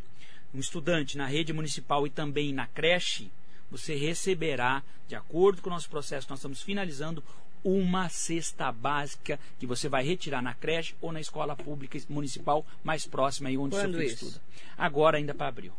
[0.53, 3.32] um estudante na rede municipal e também na creche,
[3.72, 7.24] você receberá, de acordo com o nosso processo, nós estamos finalizando,
[7.64, 13.05] uma cesta básica que você vai retirar na creche ou na escola pública municipal mais
[13.05, 14.26] próxima aí onde Quando seu filho isso?
[14.26, 14.41] estuda.
[14.78, 15.74] Agora ainda para abril.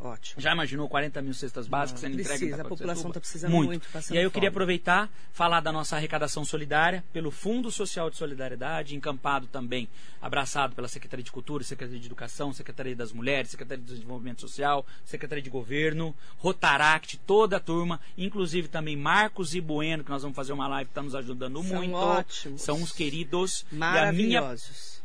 [0.00, 0.40] Ótimo.
[0.40, 3.68] Já imaginou 40 mil cestas básicas sendo precisa, entregues em a população tá precisando muito.
[3.68, 4.54] muito, E aí eu queria fome.
[4.54, 9.88] aproveitar, falar da nossa arrecadação solidária pelo Fundo Social de Solidariedade, encampado também,
[10.22, 14.86] abraçado pela Secretaria de Cultura, Secretaria de Educação, Secretaria das Mulheres, Secretaria de Desenvolvimento Social,
[15.04, 20.36] Secretaria de Governo, Rotaract, toda a turma, inclusive também Marcos e Bueno, que nós vamos
[20.36, 21.96] fazer uma live que está nos ajudando São muito.
[21.96, 22.62] ótimos.
[22.62, 23.66] São uns queridos.
[23.72, 24.97] E a minha Maravilhosos.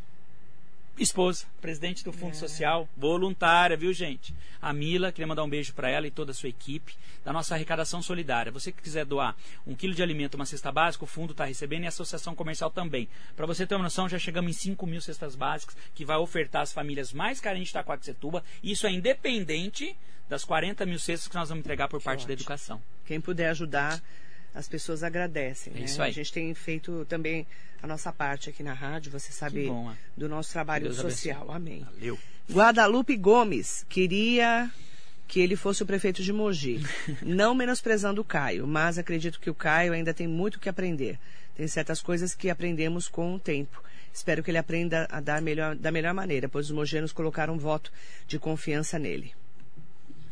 [0.98, 4.34] Esposa, presidente do Fundo Social, voluntária, viu, gente?
[4.62, 6.94] A Mila, queria mandar um beijo para ela e toda a sua equipe
[7.26, 8.52] da nossa arrecadação solidária.
[8.52, 9.36] Você que quiser doar
[9.66, 12.70] um quilo de alimento, uma cesta básica, o fundo está recebendo e a associação comercial
[12.70, 13.10] também.
[13.36, 16.62] Para você ter uma noção, já chegamos em 5 mil cestas básicas que vai ofertar
[16.62, 18.44] às famílias mais carentes de Itacoaxetuba.
[18.64, 19.96] Isso é independente
[20.30, 22.34] das 40 mil cestas que nós vamos entregar por parte da ótimo.
[22.34, 22.82] educação.
[23.06, 24.02] Quem puder ajudar,
[24.54, 25.74] as pessoas agradecem.
[25.76, 25.86] É né?
[25.86, 26.10] isso aí.
[26.10, 27.46] A gente tem feito também
[27.82, 29.96] a nossa parte aqui na rádio, você sabe bom, é.
[30.16, 31.52] do nosso trabalho Deus social.
[31.52, 31.56] abençoe.
[31.56, 31.88] Amém.
[32.00, 32.20] Valeu.
[32.52, 34.72] Guadalupe Gomes queria
[35.28, 36.82] que ele fosse o prefeito de Mogi.
[37.22, 41.20] Não menosprezando o Caio, mas acredito que o Caio ainda tem muito que aprender.
[41.56, 43.84] Tem certas coisas que aprendemos com o tempo.
[44.14, 47.58] Espero que ele aprenda a dar melhor, da melhor maneira, pois os mogenos colocaram um
[47.58, 47.92] voto
[48.28, 49.34] de confiança nele.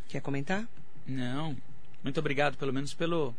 [0.08, 0.68] Quer comentar?
[1.08, 1.58] Não.
[2.04, 3.36] Muito obrigado, pelo menos pelo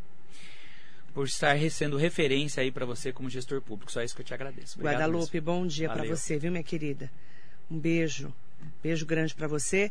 [1.14, 3.90] por estar sendo referência aí para você como gestor público.
[3.92, 4.78] Só isso que eu te agradeço.
[4.78, 5.44] Obrigado Guadalupe, mesmo.
[5.46, 7.10] bom dia para você, viu, minha querida?
[7.70, 8.32] Um beijo.
[8.82, 9.90] Beijo grande para você.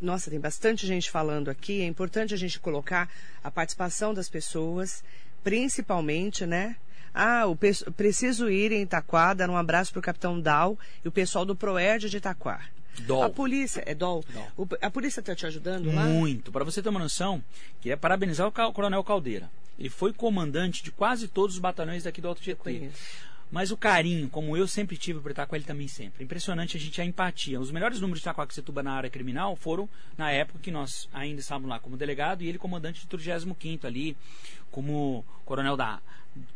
[0.00, 1.80] Nossa, tem bastante gente falando aqui.
[1.82, 3.08] É importante a gente colocar
[3.42, 5.02] a participação das pessoas,
[5.44, 6.76] principalmente, né?
[7.14, 11.08] Ah, o pe- preciso ir em Itaquá, dar um abraço para o capitão Dal e
[11.08, 12.62] o pessoal do Proerd de Itaquá.
[13.00, 13.22] Dol.
[13.22, 14.24] A polícia, é Dol?
[14.32, 14.48] Dol.
[14.56, 16.04] O- a polícia está te ajudando lá?
[16.04, 16.50] Muito.
[16.50, 17.42] Para você ter uma noção,
[17.80, 19.50] queria parabenizar o Coronel Caldeira.
[19.82, 22.88] Ele foi comandante de quase todos os batalhões daqui do Alto Tietê.
[23.52, 26.24] Mas o carinho, como eu sempre tive por com ele também sempre.
[26.24, 27.60] Impressionante a gente a empatia.
[27.60, 29.86] Os melhores números de Itacoaxetuba na área criminal foram
[30.16, 34.16] na época que nós ainda estávamos lá como delegado e ele comandante de 35 ali,
[34.70, 36.00] como coronel da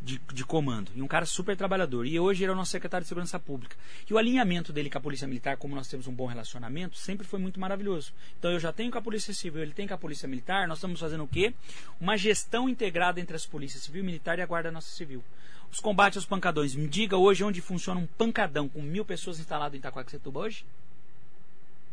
[0.01, 0.91] de, de, comando.
[0.95, 2.07] E um cara super trabalhador.
[2.07, 3.77] E hoje ele é o nosso secretário de Segurança Pública.
[4.09, 7.27] E o alinhamento dele com a Polícia Militar, como nós temos um bom relacionamento, sempre
[7.27, 8.13] foi muito maravilhoso.
[8.39, 10.79] Então eu já tenho com a Polícia Civil, ele tem com a Polícia Militar, nós
[10.79, 11.53] estamos fazendo o quê?
[12.01, 15.23] Uma gestão integrada entre as polícias civil, militar e a Guarda Nossa Civil.
[15.71, 16.75] Os combates aos pancadões.
[16.75, 20.65] Me diga hoje onde funciona um pancadão com mil pessoas instalado em Itacoaxetuba hoje?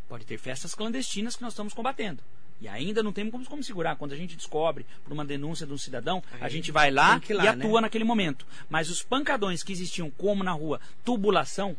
[0.08, 2.22] Pode ter festas clandestinas que nós estamos combatendo.
[2.60, 3.96] E ainda não temos como, como segurar.
[3.96, 7.20] Quando a gente descobre por uma denúncia de um cidadão, Aí, a gente vai lá,
[7.30, 7.86] lá e atua né?
[7.86, 8.46] naquele momento.
[8.70, 11.76] Mas os pancadões que existiam, como na rua Tubulação,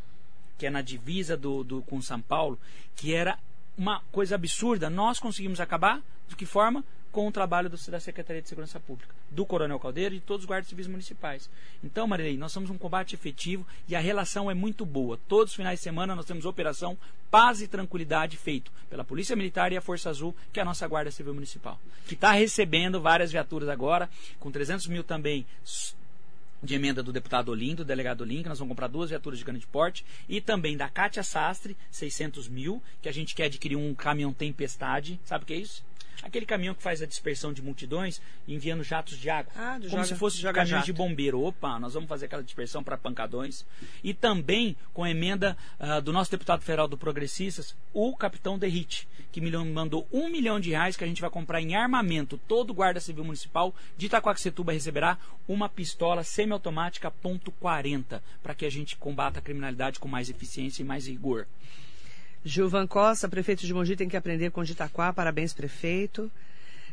[0.57, 2.59] que é na divisa do, do, com São Paulo,
[2.95, 3.39] que era
[3.77, 6.01] uma coisa absurda, nós conseguimos acabar.
[6.27, 6.83] De que forma?
[7.15, 10.43] Com o trabalho do, da Secretaria de Segurança Pública, do Coronel Caldeira e de todos
[10.43, 11.49] os guardas civis municipais.
[11.81, 15.17] Então, Marilei, nós somos um combate efetivo e a relação é muito boa.
[15.25, 16.97] Todos os finais de semana nós temos operação
[17.31, 20.85] Paz e Tranquilidade feito pela Polícia Militar e a Força Azul, que é a nossa
[20.89, 25.45] Guarda Civil Municipal, que está recebendo várias viaturas agora, com 300 mil também
[26.61, 29.65] de emenda do deputado Olindo, do delegado Olindo, nós vamos comprar duas viaturas de grande
[29.65, 34.33] porte, e também da Cátia Sastre, 600 mil, que a gente quer adquirir um caminhão
[34.33, 35.81] Tempestade, sabe o que é isso?
[36.23, 39.51] Aquele caminhão que faz a dispersão de multidões enviando jatos de água.
[39.55, 40.85] Ah, como joga, se fosse caminhões jato.
[40.85, 41.41] de bombeiro.
[41.41, 43.65] Opa, nós vamos fazer aquela dispersão para pancadões.
[44.03, 49.07] E também com a emenda uh, do nosso deputado federal do Progressistas, o capitão Derrite,
[49.31, 52.39] que me mandou um milhão de reais que a gente vai comprar em armamento.
[52.47, 58.71] Todo guarda civil municipal de Itacoaxetuba receberá uma pistola semiautomática ponto .40 para que a
[58.71, 61.47] gente combata a criminalidade com mais eficiência e mais rigor.
[62.45, 65.11] Gilvan Costa, prefeito de Mogi, tem que aprender com Ditaquá.
[65.11, 66.31] Parabéns, prefeito.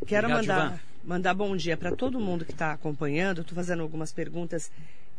[0.07, 3.42] Quero Obrigado, mandar, mandar bom dia para todo mundo que está acompanhando.
[3.42, 4.72] Estou fazendo algumas perguntas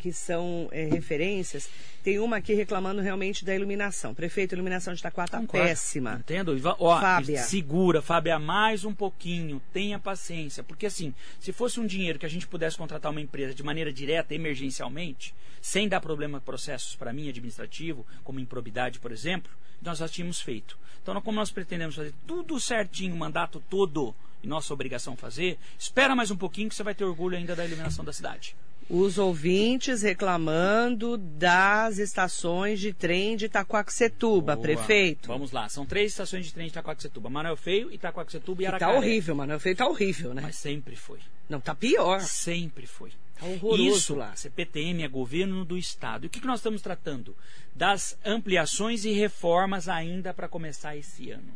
[0.03, 1.69] que são é, referências.
[2.03, 4.13] Tem uma aqui reclamando realmente da iluminação.
[4.13, 6.15] Prefeito, a iluminação de Itaquá está péssima.
[6.19, 6.53] Entendo.
[6.77, 7.41] Ó, Fábia.
[7.41, 9.61] Segura, Fábia, mais um pouquinho.
[9.71, 10.61] Tenha paciência.
[10.61, 13.93] Porque assim, se fosse um dinheiro que a gente pudesse contratar uma empresa de maneira
[13.93, 20.09] direta, emergencialmente, sem dar problema processos para mim, administrativo, como improbidade, por exemplo, nós já
[20.09, 20.77] tínhamos feito.
[21.01, 26.13] Então, como nós pretendemos fazer tudo certinho, o mandato todo, e nossa obrigação fazer, espera
[26.13, 28.53] mais um pouquinho que você vai ter orgulho ainda da iluminação da cidade.
[28.89, 34.63] Os ouvintes reclamando das estações de trem de Itacoaxetuba, Boa.
[34.63, 35.27] prefeito.
[35.27, 37.29] Vamos lá, são três estações de trem de Itacoaxetuba.
[37.29, 38.91] Manuel Feio, Itacoaxetuba e Aracaré.
[38.91, 40.41] E tá horrível, Manuel Feio tá horrível, né?
[40.41, 41.19] Mas sempre foi.
[41.49, 42.21] Não, tá pior.
[42.21, 43.11] Sempre foi.
[43.39, 44.35] Tá horroroso Isso, lá.
[44.35, 46.25] CPTM é governo do Estado.
[46.25, 47.35] E o que, que nós estamos tratando?
[47.75, 51.53] Das ampliações e reformas ainda para começar esse ano.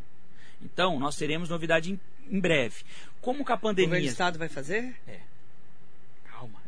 [0.62, 2.00] Então, nós teremos novidade em,
[2.30, 2.84] em breve.
[3.22, 3.86] Como que a pandemia...
[3.86, 4.96] O governo do Estado vai fazer?
[5.08, 5.20] É.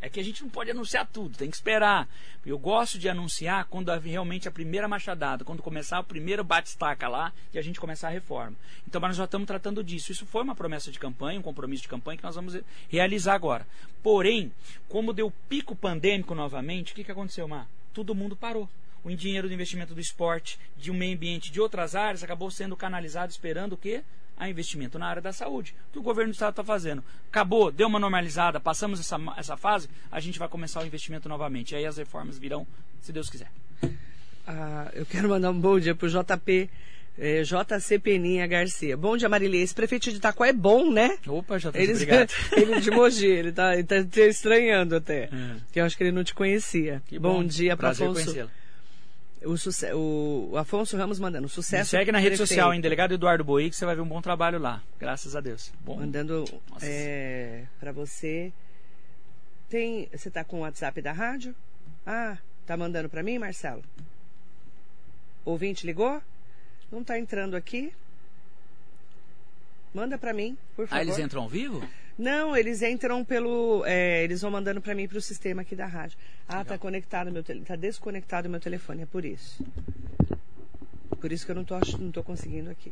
[0.02, 2.08] É que a gente não pode anunciar tudo, tem que esperar.
[2.46, 7.34] Eu gosto de anunciar quando realmente a primeira machadada, quando começar o primeiro bate-estaca lá
[7.54, 8.56] e a gente começar a reforma.
[8.88, 10.12] Então, nós já estamos tratando disso.
[10.12, 13.68] Isso foi uma promessa de campanha, um compromisso de campanha que nós vamos realizar agora.
[14.02, 14.52] Porém,
[14.88, 17.68] como deu pico pandêmico novamente, o que, que aconteceu, Mar?
[17.94, 18.70] Todo mundo parou
[19.04, 22.76] o dinheiro do investimento do esporte, de um meio ambiente, de outras áreas, acabou sendo
[22.76, 24.04] canalizado esperando o quê?
[24.40, 25.76] A investimento na área da saúde.
[25.90, 27.04] O que o governo do estado está fazendo?
[27.28, 31.74] Acabou, deu uma normalizada, passamos essa, essa fase, a gente vai começar o investimento novamente.
[31.74, 32.66] E aí as reformas virão,
[33.02, 33.52] se Deus quiser.
[34.48, 36.70] Ah, eu quero mandar um bom dia para o JP.
[37.22, 38.96] É, JC Peninha Garcia.
[38.96, 39.62] Bom dia, Marilê.
[39.62, 41.18] Esse prefeito de Itaquá é bom, né?
[41.28, 42.32] Opa, JC, Eles, obrigado.
[42.56, 45.24] ele de Mogi, ele está tá, tá estranhando até.
[45.24, 45.30] É.
[45.72, 47.04] Que eu acho que ele não te conhecia.
[47.08, 48.50] Que bom, bom dia para Afonso.
[49.44, 51.96] O, o, Afonso Ramos mandando sucesso.
[51.96, 52.48] Me segue na rede prefeito.
[52.50, 54.84] social, em Delegado Eduardo Boi, que você vai ver um bom trabalho lá.
[55.00, 55.72] Graças a Deus.
[55.80, 55.98] Bom.
[55.98, 56.44] Mandando
[56.82, 58.52] é, para você.
[59.70, 61.56] Tem, você está com o WhatsApp da rádio?
[62.06, 63.84] Ah, tá mandando para mim, Marcelo?
[65.46, 66.22] Ouvinte ligou?
[66.92, 67.94] Não está entrando aqui?
[69.94, 71.00] Manda para mim, por favor.
[71.00, 71.88] Ah, eles entram ao vivo?
[72.20, 73.86] Não, eles entram pelo.
[73.86, 76.18] É, eles vão mandando para mim para o sistema aqui da rádio.
[76.50, 79.66] Ah, tá conectado meu tá desconectado o meu telefone, é por isso.
[81.22, 82.92] Por isso que eu não tô, não tô conseguindo aqui.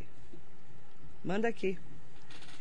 [1.25, 1.77] Manda aqui.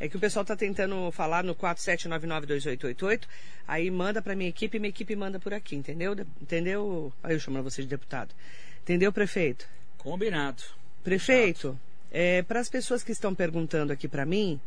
[0.00, 3.22] É que o pessoal tá tentando falar no 47992888,
[3.68, 6.14] aí manda para minha equipe e minha equipe manda por aqui, entendeu?
[6.42, 7.12] Entendeu?
[7.22, 8.34] Aí eu chamo você de deputado.
[8.82, 9.68] Entendeu, prefeito?
[9.98, 10.64] Combinado.
[11.04, 11.78] Prefeito,
[12.10, 14.60] é, para as pessoas que estão perguntando aqui para mim,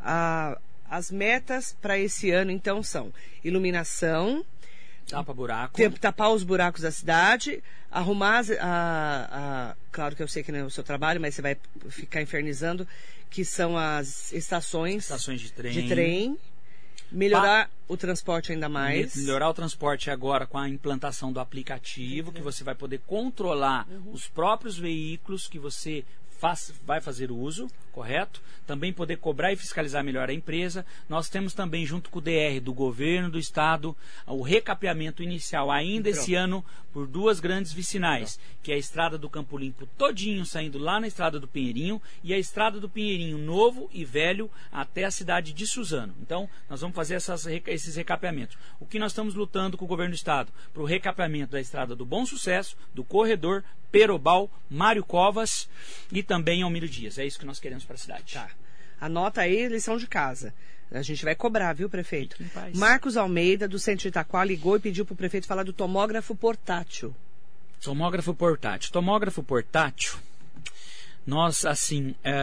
[0.00, 0.58] a,
[0.90, 3.12] as metas para esse ano, então, são
[3.44, 4.44] iluminação,
[5.08, 5.78] Tapa buraco.
[6.00, 9.28] tapar os buracos da cidade, arrumar a,
[9.72, 11.56] a, Claro que eu sei que não é o seu trabalho, mas você vai
[11.88, 12.86] ficar infernizando,
[13.30, 15.04] que são as estações.
[15.04, 15.72] Estações de trem.
[15.72, 16.38] De trem.
[17.10, 19.16] Melhorar o transporte ainda mais.
[19.16, 24.12] Melhorar o transporte agora com a implantação do aplicativo, que você vai poder controlar Uhum.
[24.12, 26.04] os próprios veículos que você
[26.38, 27.66] faz- vai fazer uso,
[27.98, 28.40] correto?
[28.64, 30.86] Também poder cobrar e fiscalizar melhor a empresa.
[31.08, 36.10] Nós temos também, junto com o DR do governo do estado, o recapeamento inicial ainda
[36.10, 36.22] Pronto.
[36.22, 40.78] esse ano por duas grandes vicinais, que é a estrada do Campo Limpo todinho saindo
[40.78, 45.10] lá na estrada do Pinheirinho e a estrada do Pinheirinho novo e velho até a
[45.10, 46.14] cidade de Suzano.
[46.22, 48.56] Então, nós vamos fazer essas esses recapeamentos.
[48.78, 50.52] O que nós estamos lutando com o governo do estado?
[50.72, 55.68] Para o recapeamento da estrada do Bom Sucesso, do Corredor, Perobal, Mário Covas
[56.12, 57.18] e também Almiro Dias.
[57.18, 58.34] É isso que nós queremos para a cidade.
[58.34, 58.48] Tá.
[59.00, 60.54] Anota aí, lição de casa.
[60.92, 62.36] A gente vai cobrar, viu, prefeito?
[62.78, 67.14] Marcos Almeida, do Centro de Itaquá, ligou e pediu pro prefeito falar do tomógrafo portátil.
[67.82, 68.90] Tomógrafo portátil.
[68.92, 70.18] Tomógrafo portátil.
[71.26, 72.34] Nós, assim, é,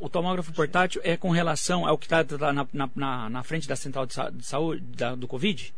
[0.00, 3.76] o tomógrafo portátil é com relação ao que está na, na- na- na frente da
[3.76, 5.74] central de saúde da- do Covid,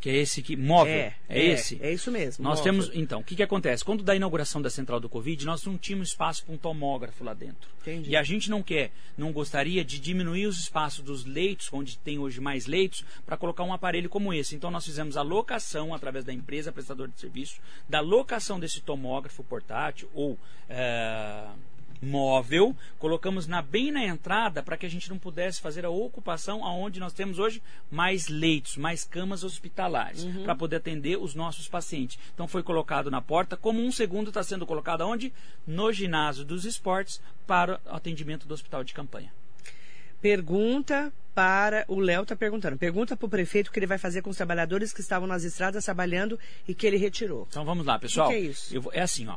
[0.00, 0.94] que é esse que móvel.
[0.94, 1.78] É, É, esse.
[1.82, 2.42] É isso mesmo.
[2.42, 2.72] Nós móvel.
[2.72, 3.84] temos, então, o que, que acontece?
[3.84, 7.34] Quando da inauguração da central do Covid, nós não tínhamos espaço para um tomógrafo lá
[7.34, 7.68] dentro.
[7.82, 8.10] Entendi.
[8.10, 12.18] E a gente não quer, não gostaria de diminuir os espaços dos leitos, onde tem
[12.18, 14.56] hoje mais leitos, para colocar um aparelho como esse.
[14.56, 19.44] Então nós fizemos a locação através da empresa prestadora de serviço, da locação desse tomógrafo
[19.44, 20.38] portátil ou
[20.68, 21.46] eh,
[22.02, 26.64] móvel, colocamos na, bem na entrada para que a gente não pudesse fazer a ocupação
[26.64, 32.18] aonde nós temos hoje mais leitos, mais camas hospitalares, para poder atender os nossos pacientes.
[32.34, 35.32] Então foi colocado na porta, como um segundo está sendo colocado aonde?
[35.66, 39.32] No ginásio dos esportes para o atendimento do hospital de campanha.
[40.20, 41.84] Pergunta para.
[41.88, 42.76] O Léo está perguntando.
[42.76, 45.44] Pergunta para o prefeito o que ele vai fazer com os trabalhadores que estavam nas
[45.44, 46.38] estradas trabalhando
[46.68, 47.46] e que ele retirou.
[47.50, 48.28] Então vamos lá, pessoal.
[48.28, 48.80] O que que é isso?
[48.80, 49.36] Vou- é assim, ó.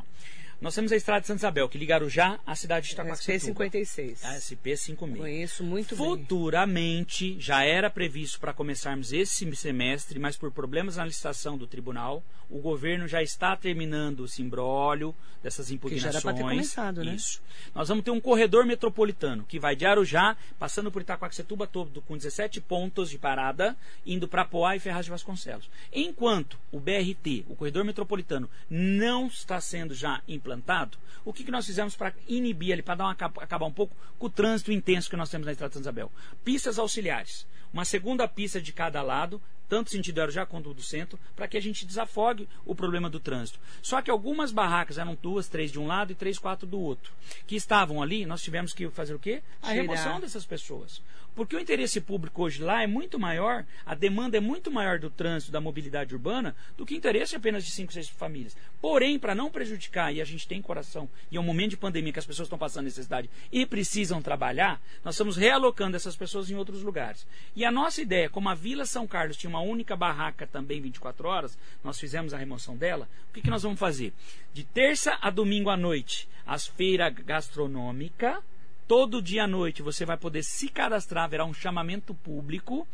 [0.64, 3.66] Nós temos a estrada de Santa Isabel, que liga Arujá à cidade de Itaquaquecetuba.
[3.66, 4.24] SP56.
[4.24, 5.16] A SP5000.
[5.18, 6.06] Conheço muito bem.
[6.06, 12.24] Futuramente, já era previsto para começarmos esse semestre, mas por problemas na licitação do tribunal,
[12.48, 16.14] o governo já está terminando esse imbróglio dessas já impugnações.
[16.14, 17.14] era pra ter começado, né?
[17.14, 17.42] Isso.
[17.74, 22.16] Nós vamos ter um corredor metropolitano que vai de Arujá, passando por Itacoaxetuba todo, com
[22.16, 25.68] 17 pontos de parada, indo para Poá e Ferraz de Vasconcelos.
[25.92, 30.53] Enquanto o BRT, o corredor metropolitano, não está sendo já implantado,
[31.24, 34.72] o que, que nós fizemos para inibir ali, para acabar um pouco com o trânsito
[34.72, 36.12] intenso que nós temos na Estrada de Santa Isabel?
[36.44, 37.46] Pistas auxiliares.
[37.72, 39.40] Uma segunda pista de cada lado,
[39.74, 43.58] tanto sentido Arujá quanto do centro, para que a gente desafogue o problema do trânsito.
[43.82, 47.12] Só que algumas barracas eram duas, três de um lado e três, quatro do outro,
[47.44, 49.42] que estavam ali, nós tivemos que fazer o quê?
[49.60, 49.82] A Tirar.
[49.82, 51.02] remoção dessas pessoas.
[51.34, 55.10] Porque o interesse público hoje lá é muito maior, a demanda é muito maior do
[55.10, 58.56] trânsito, da mobilidade urbana, do que o interesse apenas de cinco, seis famílias.
[58.80, 62.12] Porém, para não prejudicar, e a gente tem coração, e é um momento de pandemia
[62.12, 66.54] que as pessoas estão passando necessidade e precisam trabalhar, nós estamos realocando essas pessoas em
[66.54, 67.26] outros lugares.
[67.56, 71.28] E a nossa ideia, como a Vila São Carlos tinha uma única barraca também 24
[71.28, 74.12] horas, nós fizemos a remoção dela, o que, que nós vamos fazer?
[74.52, 78.38] De terça a domingo à noite, as feiras gastronômicas,
[78.86, 82.86] Todo dia à noite você vai poder se cadastrar, haverá um chamamento público.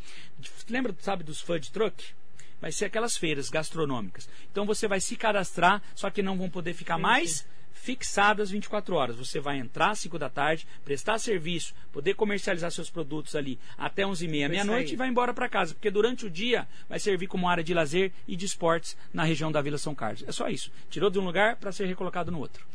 [0.68, 2.14] Lembra, sabe, dos food truck?
[2.60, 4.28] Vai ser aquelas feiras gastronômicas.
[4.52, 7.44] Então você vai se cadastrar, só que não vão poder ficar mais
[7.80, 9.16] fixadas 24 horas.
[9.16, 14.06] Você vai entrar às 5 da tarde, prestar serviço, poder comercializar seus produtos ali até
[14.06, 14.94] 11 e meia, meia-noite aí.
[14.94, 15.74] e vai embora para casa.
[15.74, 19.50] Porque durante o dia vai servir como área de lazer e de esportes na região
[19.50, 20.22] da Vila São Carlos.
[20.26, 20.70] É só isso.
[20.90, 22.66] Tirou de um lugar para ser recolocado no outro.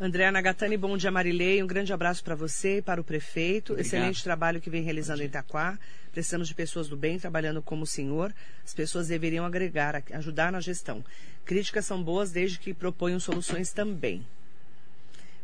[0.00, 1.62] Andréa Nagatani, bom dia Marilei.
[1.62, 3.72] Um grande abraço para você e para o prefeito.
[3.72, 3.86] Obrigado.
[3.86, 5.76] Excelente trabalho que vem realizando em Itaquá.
[6.12, 8.32] Precisamos de pessoas do bem trabalhando como o senhor.
[8.64, 11.04] As pessoas deveriam agregar, ajudar na gestão.
[11.44, 14.24] Críticas são boas desde que proponham soluções também.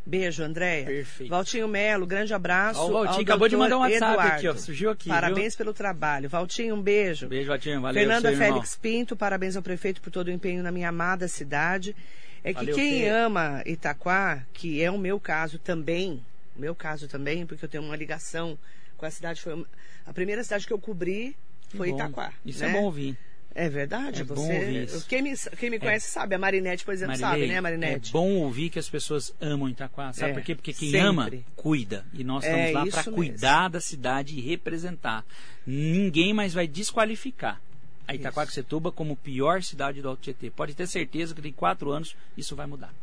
[0.05, 0.85] Beijo, Andréia.
[0.85, 1.29] Perfeito.
[1.29, 2.79] Valtinho Melo, grande abraço.
[2.79, 4.33] Ó, o Valtinho acabou de mandar um WhatsApp Eduardo.
[4.35, 4.55] aqui, ó.
[4.55, 6.29] Surgiu aqui, Parabéns pelo trabalho.
[6.29, 7.27] Valtinho, um beijo.
[7.27, 7.81] Beijo, Vatinho.
[7.81, 7.99] Valeu.
[7.99, 8.53] Fernanda seu irmão.
[8.53, 11.95] Félix Pinto, parabéns ao prefeito por todo o empenho na minha amada cidade.
[12.43, 13.09] É que Valeu, quem Fê.
[13.09, 16.23] ama Itaquá, que é o meu caso também,
[16.55, 18.55] o meu caso também, porque eu tenho uma ligação
[18.97, 19.65] com a cidade, foi
[20.05, 21.35] a primeira cidade que eu cobri
[21.69, 22.33] foi Bom, Itaquá.
[22.45, 22.69] Isso né?
[22.69, 23.17] é bom ouvir.
[23.57, 24.53] É verdade, É bom você.
[24.53, 25.05] ouvir isso.
[25.07, 28.09] Quem me, quem me conhece sabe, a Marinete, por exemplo, sabe, Marilei, né, Marinete?
[28.09, 30.11] É bom ouvir que as pessoas amam Itaquá.
[30.11, 30.55] Sabe É, por quê?
[30.55, 31.07] Porque quem sempre.
[31.07, 32.05] ama, cuida.
[32.13, 35.23] E nós É estamos lá para cuidar da cidade e representar.
[35.65, 37.61] Ninguém mais vai desqualificar
[38.05, 38.13] a.
[38.13, 40.49] Itaquaquecetuba como pior cidade do Alto Tietê.
[40.51, 42.93] Pode ter certeza que em quatro anos isso vai mudar.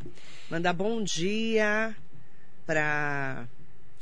[0.51, 1.97] Mandar bom dia
[2.67, 3.47] para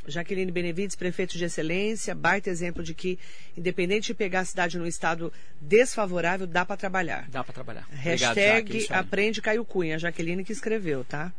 [0.06, 3.18] Jaqueline Benevides, prefeito de excelência, baita exemplo de que,
[3.56, 7.28] independente de pegar a cidade num estado desfavorável, dá para trabalhar.
[7.30, 7.86] Dá para trabalhar.
[7.92, 8.86] Obrigado, Hashtag aí.
[8.90, 11.32] aprende Caio Cunha, a Jaqueline que escreveu, tá?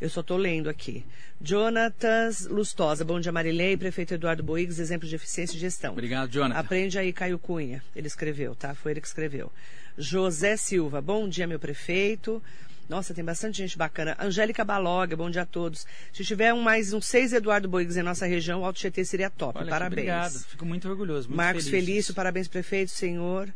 [0.00, 1.04] Eu só estou lendo aqui.
[1.40, 5.92] Jonatas Lustosa, bom dia Marilei, prefeito Eduardo Boigues, exemplo de eficiência e gestão.
[5.92, 6.58] Obrigado, Jonathan.
[6.58, 7.82] Aprende aí, Caio Cunha.
[7.96, 8.74] Ele escreveu, tá?
[8.74, 9.52] Foi ele que escreveu.
[9.96, 12.42] José Silva, bom dia, meu prefeito.
[12.88, 14.16] Nossa, tem bastante gente bacana.
[14.18, 15.86] Angélica Baloga, bom dia a todos.
[16.12, 19.28] Se tiver um, mais uns seis Eduardo Boigues em nossa região, o Alto Tietê seria
[19.28, 19.58] top.
[19.58, 19.92] Olha, parabéns.
[19.92, 21.28] Obrigado, fico muito orgulhoso.
[21.28, 21.84] Muito Marcos feliz.
[21.86, 23.52] Felício, parabéns, prefeito, senhor.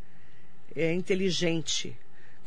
[0.75, 1.95] É inteligente.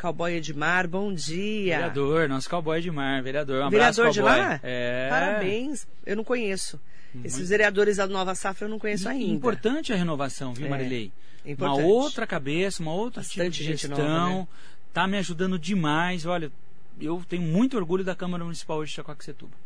[0.00, 1.76] Cowboy Edmar, bom dia.
[1.78, 3.64] Vereador, nosso cowboy de mar, vereador.
[3.64, 4.38] Um Vereador abraço, de cowboy.
[4.38, 4.60] lá?
[4.62, 5.08] É.
[5.10, 5.88] Parabéns.
[6.04, 6.78] Eu não conheço.
[7.24, 9.32] Esses vereadores da Nova Safra eu não conheço ainda.
[9.32, 11.10] Importante a renovação, viu, É, Marilei?
[11.46, 11.80] importante.
[11.80, 14.06] Uma outra cabeça, uma outra tipo Bastante de gente gestão.
[14.06, 14.48] nova, né?
[14.92, 16.26] Tá me ajudando demais.
[16.26, 16.52] Olha,
[17.00, 19.56] eu tenho muito orgulho da Câmara Municipal hoje de Chacoaxetuba.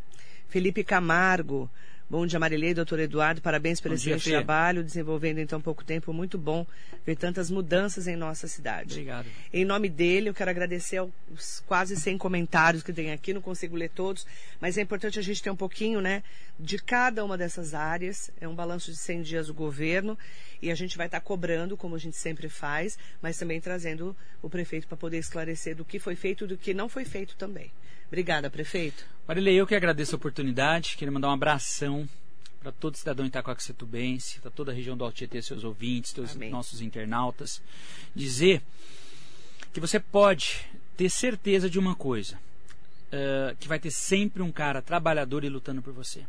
[0.48, 1.70] Felipe Camargo.
[2.10, 3.40] Bom dia, Marilei, doutor Eduardo.
[3.40, 6.12] Parabéns pelo excelente trabalho, desenvolvendo em tão pouco tempo.
[6.12, 6.66] Muito bom
[7.06, 8.94] ver tantas mudanças em nossa cidade.
[8.94, 9.28] Obrigado.
[9.52, 13.32] Em nome dele, eu quero agradecer aos quase 100 comentários que tem aqui.
[13.32, 14.26] Não consigo ler todos,
[14.60, 16.24] mas é importante a gente ter um pouquinho, né,
[16.58, 18.28] de cada uma dessas áreas.
[18.40, 20.18] É um balanço de 100 dias do governo
[20.60, 24.50] e a gente vai estar cobrando, como a gente sempre faz, mas também trazendo o
[24.50, 27.70] prefeito para poder esclarecer do que foi feito e do que não foi feito também.
[28.10, 29.06] Obrigada, prefeito.
[29.28, 30.96] Marilei, eu que agradeço a oportunidade.
[30.96, 32.08] Queria mandar um abração
[32.60, 36.50] para todo cidadão itacoaxetubense, para toda a região do Alto Tietê, seus ouvintes, seus Amém.
[36.50, 37.62] nossos internautas.
[38.12, 38.62] Dizer
[39.72, 42.36] que você pode ter certeza de uma coisa:
[43.12, 46.26] eh, que vai ter sempre um cara trabalhador e lutando por você.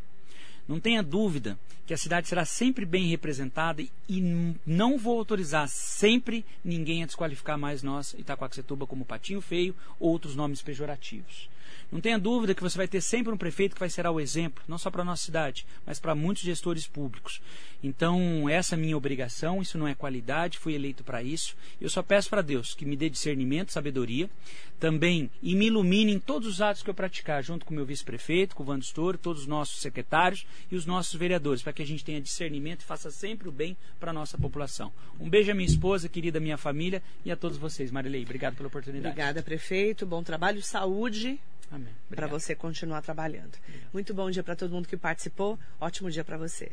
[0.67, 1.57] Não tenha dúvida
[1.87, 7.57] que a cidade será sempre bem representada e não vou autorizar sempre ninguém a desqualificar
[7.57, 11.49] mais nós, Itacoaxetuba, como Patinho Feio ou outros nomes pejorativos.
[11.91, 14.63] Não tenha dúvida que você vai ter sempre um prefeito que vai ser o exemplo,
[14.67, 17.41] não só para a nossa cidade, mas para muitos gestores públicos.
[17.83, 21.55] Então, essa é a minha obrigação, isso não é qualidade, fui eleito para isso.
[21.79, 24.29] Eu só peço para Deus que me dê discernimento, sabedoria,
[24.79, 27.85] também e me ilumine em todos os atos que eu praticar, junto com o meu
[27.85, 31.81] vice-prefeito, com o Vando Storo, todos os nossos secretários e os nossos vereadores, para que
[31.81, 34.91] a gente tenha discernimento e faça sempre o bem para a nossa população.
[35.19, 37.91] Um beijo à minha esposa, querida minha família e a todos vocês.
[37.91, 39.13] Marilei, obrigado pela oportunidade.
[39.13, 40.05] Obrigada, prefeito.
[40.05, 41.77] Bom trabalho, saúde para
[42.25, 42.29] Obrigado.
[42.31, 43.57] você continuar trabalhando.
[43.93, 45.57] Muito bom dia para todo mundo que participou.
[45.79, 46.71] Ótimo dia para você.